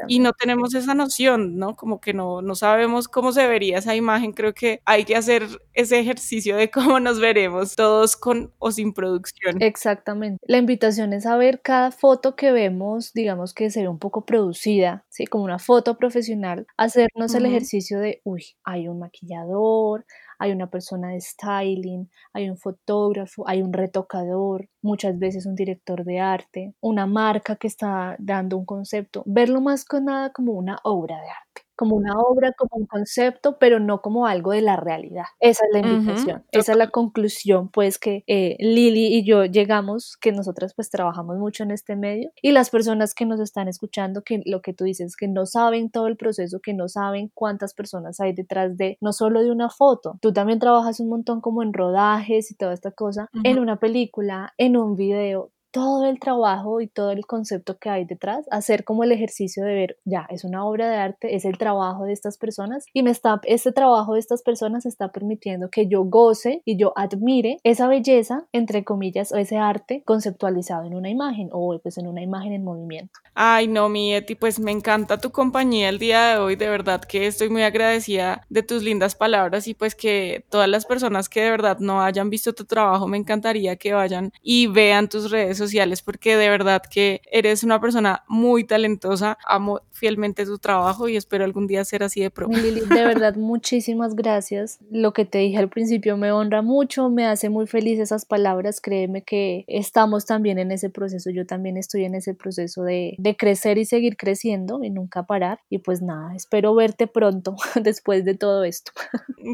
Y 0.07 0.19
no 0.19 0.33
tenemos 0.33 0.73
esa 0.75 0.93
noción, 0.93 1.57
¿no? 1.57 1.75
Como 1.75 1.99
que 1.99 2.13
no, 2.13 2.41
no 2.41 2.55
sabemos 2.55 3.07
cómo 3.07 3.31
se 3.31 3.47
vería 3.47 3.77
esa 3.79 3.95
imagen. 3.95 4.33
Creo 4.33 4.53
que 4.53 4.81
hay 4.85 5.05
que 5.05 5.15
hacer 5.15 5.47
ese 5.73 5.99
ejercicio 5.99 6.55
de 6.57 6.69
cómo 6.69 6.99
nos 6.99 7.19
veremos 7.19 7.75
todos 7.75 8.15
con 8.15 8.53
o 8.59 8.71
sin 8.71 8.93
producción. 8.93 9.61
Exactamente. 9.61 10.43
La 10.47 10.57
invitación 10.57 11.13
es 11.13 11.25
a 11.25 11.37
ver 11.37 11.61
cada 11.61 11.91
foto 11.91 12.35
que 12.35 12.51
vemos, 12.51 13.13
digamos 13.13 13.53
que 13.53 13.69
se 13.69 13.81
ve 13.81 13.87
un 13.87 13.99
poco 13.99 14.25
producida, 14.25 15.05
¿sí? 15.09 15.25
Como 15.25 15.43
una 15.43 15.59
foto 15.59 15.97
profesional, 15.97 16.67
hacernos 16.77 17.33
el 17.35 17.45
ejercicio 17.45 17.99
de, 17.99 18.21
uy, 18.23 18.55
hay 18.63 18.87
un 18.87 18.99
maquillador, 18.99 20.05
hay 20.39 20.51
una 20.51 20.69
persona 20.69 21.09
de 21.09 21.21
styling, 21.21 22.09
hay 22.33 22.49
un 22.49 22.57
fotógrafo, 22.57 23.47
hay 23.47 23.61
un 23.61 23.73
retocador, 23.73 24.69
muchas 24.81 25.17
veces 25.19 25.45
un 25.45 25.55
director 25.55 26.03
de 26.03 26.19
arte, 26.19 26.73
una 26.81 27.05
marca 27.05 27.55
que 27.55 27.67
está 27.67 28.15
dando 28.19 28.57
un 28.57 28.65
concepto, 28.65 29.23
verlo 29.25 29.61
más 29.61 29.85
que 29.85 30.01
nada 30.01 30.31
como 30.31 30.53
una 30.53 30.79
obra 30.83 31.17
de 31.21 31.29
arte 31.29 31.64
como 31.75 31.95
una 31.95 32.13
obra, 32.19 32.51
como 32.57 32.81
un 32.81 32.85
concepto, 32.85 33.57
pero 33.59 33.79
no 33.79 34.01
como 34.01 34.27
algo 34.27 34.51
de 34.51 34.61
la 34.61 34.75
realidad. 34.75 35.25
Esa 35.39 35.65
es 35.65 35.81
la 35.81 35.87
invitación, 35.87 36.43
esa 36.51 36.71
es 36.73 36.77
la 36.77 36.89
conclusión, 36.89 37.69
pues 37.69 37.99
que 37.99 38.23
eh, 38.27 38.55
Lili 38.59 39.15
y 39.15 39.25
yo 39.25 39.45
llegamos, 39.45 40.17
que 40.19 40.31
nosotras 40.31 40.73
pues 40.75 40.89
trabajamos 40.89 41.37
mucho 41.37 41.63
en 41.63 41.71
este 41.71 41.95
medio 41.95 42.31
y 42.41 42.51
las 42.51 42.69
personas 42.69 43.13
que 43.13 43.25
nos 43.25 43.39
están 43.39 43.67
escuchando, 43.67 44.23
que 44.23 44.41
lo 44.45 44.61
que 44.61 44.73
tú 44.73 44.83
dices, 44.83 45.15
que 45.15 45.27
no 45.27 45.45
saben 45.45 45.89
todo 45.89 46.07
el 46.07 46.17
proceso, 46.17 46.59
que 46.61 46.73
no 46.73 46.87
saben 46.87 47.31
cuántas 47.33 47.73
personas 47.73 48.19
hay 48.19 48.33
detrás 48.33 48.77
de, 48.77 48.97
no 49.01 49.13
solo 49.13 49.43
de 49.43 49.51
una 49.51 49.69
foto, 49.69 50.17
tú 50.21 50.33
también 50.33 50.59
trabajas 50.59 50.99
un 50.99 51.09
montón 51.09 51.41
como 51.41 51.63
en 51.63 51.73
rodajes 51.73 52.51
y 52.51 52.55
toda 52.55 52.73
esta 52.73 52.91
cosa, 52.91 53.29
en 53.43 53.59
una 53.59 53.79
película, 53.79 54.53
en 54.57 54.77
un 54.77 54.95
video, 54.95 55.51
todo 55.75 56.05
el 56.05 56.21
trabajo 56.21 56.79
y 56.79 56.87
todo 56.87 57.11
el 57.11 57.25
concepto 57.25 57.77
que 57.77 57.89
hay 57.89 58.05
detrás, 58.05 58.45
hacer 58.49 58.85
como 58.85 59.03
el 59.03 59.11
ejercicio 59.11 59.65
de 59.65 59.73
ver, 59.73 59.97
ya, 60.05 60.25
es 60.29 60.45
una 60.45 60.63
obra 60.63 60.89
de 60.89 60.95
arte, 60.95 61.35
es 61.35 61.43
el 61.43 61.57
trabajo 61.57 62.05
de 62.05 62.13
estas 62.13 62.37
personas 62.37 62.85
y 62.93 63.03
me 63.03 63.11
está, 63.11 63.41
este 63.43 63.73
trabajo 63.73 64.13
de 64.13 64.21
estas 64.21 64.41
personas 64.41 64.85
está 64.85 65.11
permitiendo 65.11 65.69
que 65.69 65.87
yo 65.87 66.05
goce 66.05 66.61
y 66.63 66.77
yo 66.77 66.93
admire 66.95 67.57
esa 67.65 67.89
belleza, 67.89 68.45
entre 68.53 68.85
comillas, 68.85 69.33
o 69.33 69.35
ese 69.35 69.57
arte 69.57 70.01
conceptualizado 70.05 70.85
en 70.85 70.95
una 70.95 71.09
imagen 71.09 71.49
o 71.51 71.77
pues 71.83 71.97
en 71.97 72.07
una 72.07 72.21
imagen 72.21 72.53
en 72.53 72.63
movimiento. 72.63 73.19
Ay, 73.33 73.67
no, 73.67 73.89
mi 73.89 74.15
Eti, 74.15 74.35
pues 74.35 74.61
me 74.61 74.71
encanta 74.71 75.17
tu 75.17 75.31
compañía 75.31 75.89
el 75.89 75.99
día 75.99 76.29
de 76.29 76.37
hoy, 76.37 76.55
de 76.55 76.69
verdad 76.69 77.01
que 77.01 77.27
estoy 77.27 77.49
muy 77.49 77.63
agradecida 77.63 78.45
de 78.47 78.63
tus 78.63 78.81
lindas 78.81 79.13
palabras 79.13 79.67
y 79.67 79.73
pues 79.73 79.93
que 79.93 80.45
todas 80.49 80.69
las 80.69 80.85
personas 80.85 81.27
que 81.27 81.41
de 81.41 81.51
verdad 81.51 81.79
no 81.79 82.01
hayan 82.01 82.29
visto 82.29 82.53
tu 82.53 82.63
trabajo, 82.63 83.09
me 83.09 83.17
encantaría 83.17 83.75
que 83.75 83.91
vayan 83.91 84.31
y 84.41 84.67
vean 84.67 85.09
tus 85.09 85.29
redes 85.29 85.57
sociales 85.57 85.64
porque 86.03 86.37
de 86.37 86.49
verdad 86.49 86.81
que 86.89 87.21
eres 87.31 87.63
una 87.63 87.79
persona 87.79 88.23
muy 88.27 88.63
talentosa, 88.63 89.37
amo 89.45 89.81
fielmente 89.91 90.45
tu 90.45 90.57
trabajo 90.57 91.07
y 91.07 91.15
espero 91.15 91.45
algún 91.45 91.67
día 91.67 91.83
ser 91.85 92.03
así 92.03 92.21
de 92.21 92.29
pro. 92.29 92.47
Lili, 92.47 92.81
de 92.81 92.85
verdad 93.05 93.35
muchísimas 93.35 94.15
gracias. 94.15 94.79
Lo 94.91 95.13
que 95.13 95.25
te 95.25 95.39
dije 95.39 95.57
al 95.57 95.69
principio 95.69 96.17
me 96.17 96.31
honra 96.31 96.61
mucho, 96.61 97.09
me 97.09 97.25
hace 97.25 97.49
muy 97.49 97.67
feliz 97.67 97.99
esas 97.99 98.25
palabras, 98.25 98.81
créeme 98.81 99.23
que 99.23 99.63
estamos 99.67 100.25
también 100.25 100.59
en 100.59 100.71
ese 100.71 100.89
proceso, 100.89 101.29
yo 101.29 101.45
también 101.45 101.77
estoy 101.77 102.05
en 102.05 102.15
ese 102.15 102.33
proceso 102.33 102.83
de, 102.83 103.15
de 103.17 103.35
crecer 103.35 103.77
y 103.77 103.85
seguir 103.85 104.17
creciendo 104.17 104.83
y 104.83 104.89
nunca 104.89 105.23
parar 105.23 105.59
y 105.69 105.79
pues 105.79 106.01
nada, 106.01 106.35
espero 106.35 106.75
verte 106.75 107.07
pronto 107.07 107.55
después 107.81 108.25
de 108.25 108.35
todo 108.35 108.63
esto. 108.63 108.91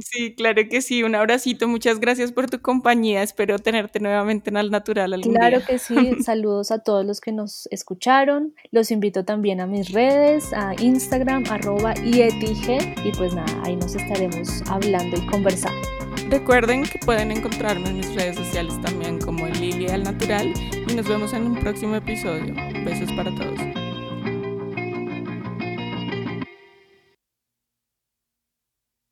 Sí, 0.02 0.36
claro 0.36 0.62
que 0.69 0.82
sí, 0.82 1.04
un 1.04 1.15
abracito, 1.15 1.67
muchas 1.67 2.00
gracias 2.00 2.32
por 2.32 2.50
tu 2.50 2.62
compañía, 2.62 3.24
espero 3.24 3.60
tenerte 3.60 4.00
nuevamente 4.00 4.50
en 4.50 4.58
Al 4.58 4.71
Natural 4.71 5.13
algún 5.13 5.36
claro 5.36 5.58
día. 5.58 5.62
que 5.62 5.80
sí, 5.80 5.90
saludos 6.23 6.71
a 6.71 6.80
todos 6.80 7.06
los 7.06 7.21
que 7.21 7.32
nos 7.32 7.67
escucharon. 7.71 8.54
Los 8.71 8.91
invito 8.91 9.25
también 9.25 9.62
a 9.62 9.67
mis 9.67 9.91
redes, 9.91 10.54
a 10.54 10.73
Instagram, 10.82 11.43
arroba 11.49 11.93
IETIG. 11.95 12.95
Y 13.06 13.12
pues 13.17 13.34
nada, 13.34 13.62
ahí 13.63 13.75
nos 13.75 13.95
estaremos 13.95 14.62
hablando 14.67 15.17
y 15.17 15.25
conversando. 15.27 15.88
Recuerden 16.30 16.84
que 16.84 16.99
pueden 16.99 17.32
encontrarme 17.32 17.89
en 17.89 17.97
mis 17.97 18.15
redes 18.15 18.38
sociales 18.38 18.80
también 18.82 19.19
como 19.19 19.47
Lilia 19.47 19.95
al 19.95 20.04
Natural 20.04 20.54
y 20.73 20.95
nos 20.95 21.08
vemos 21.08 21.34
en 21.34 21.47
un 21.47 21.60
próximo 21.60 21.95
episodio. 21.95 22.54
Besos 22.86 23.12
para 23.13 23.36
todos. 23.36 23.81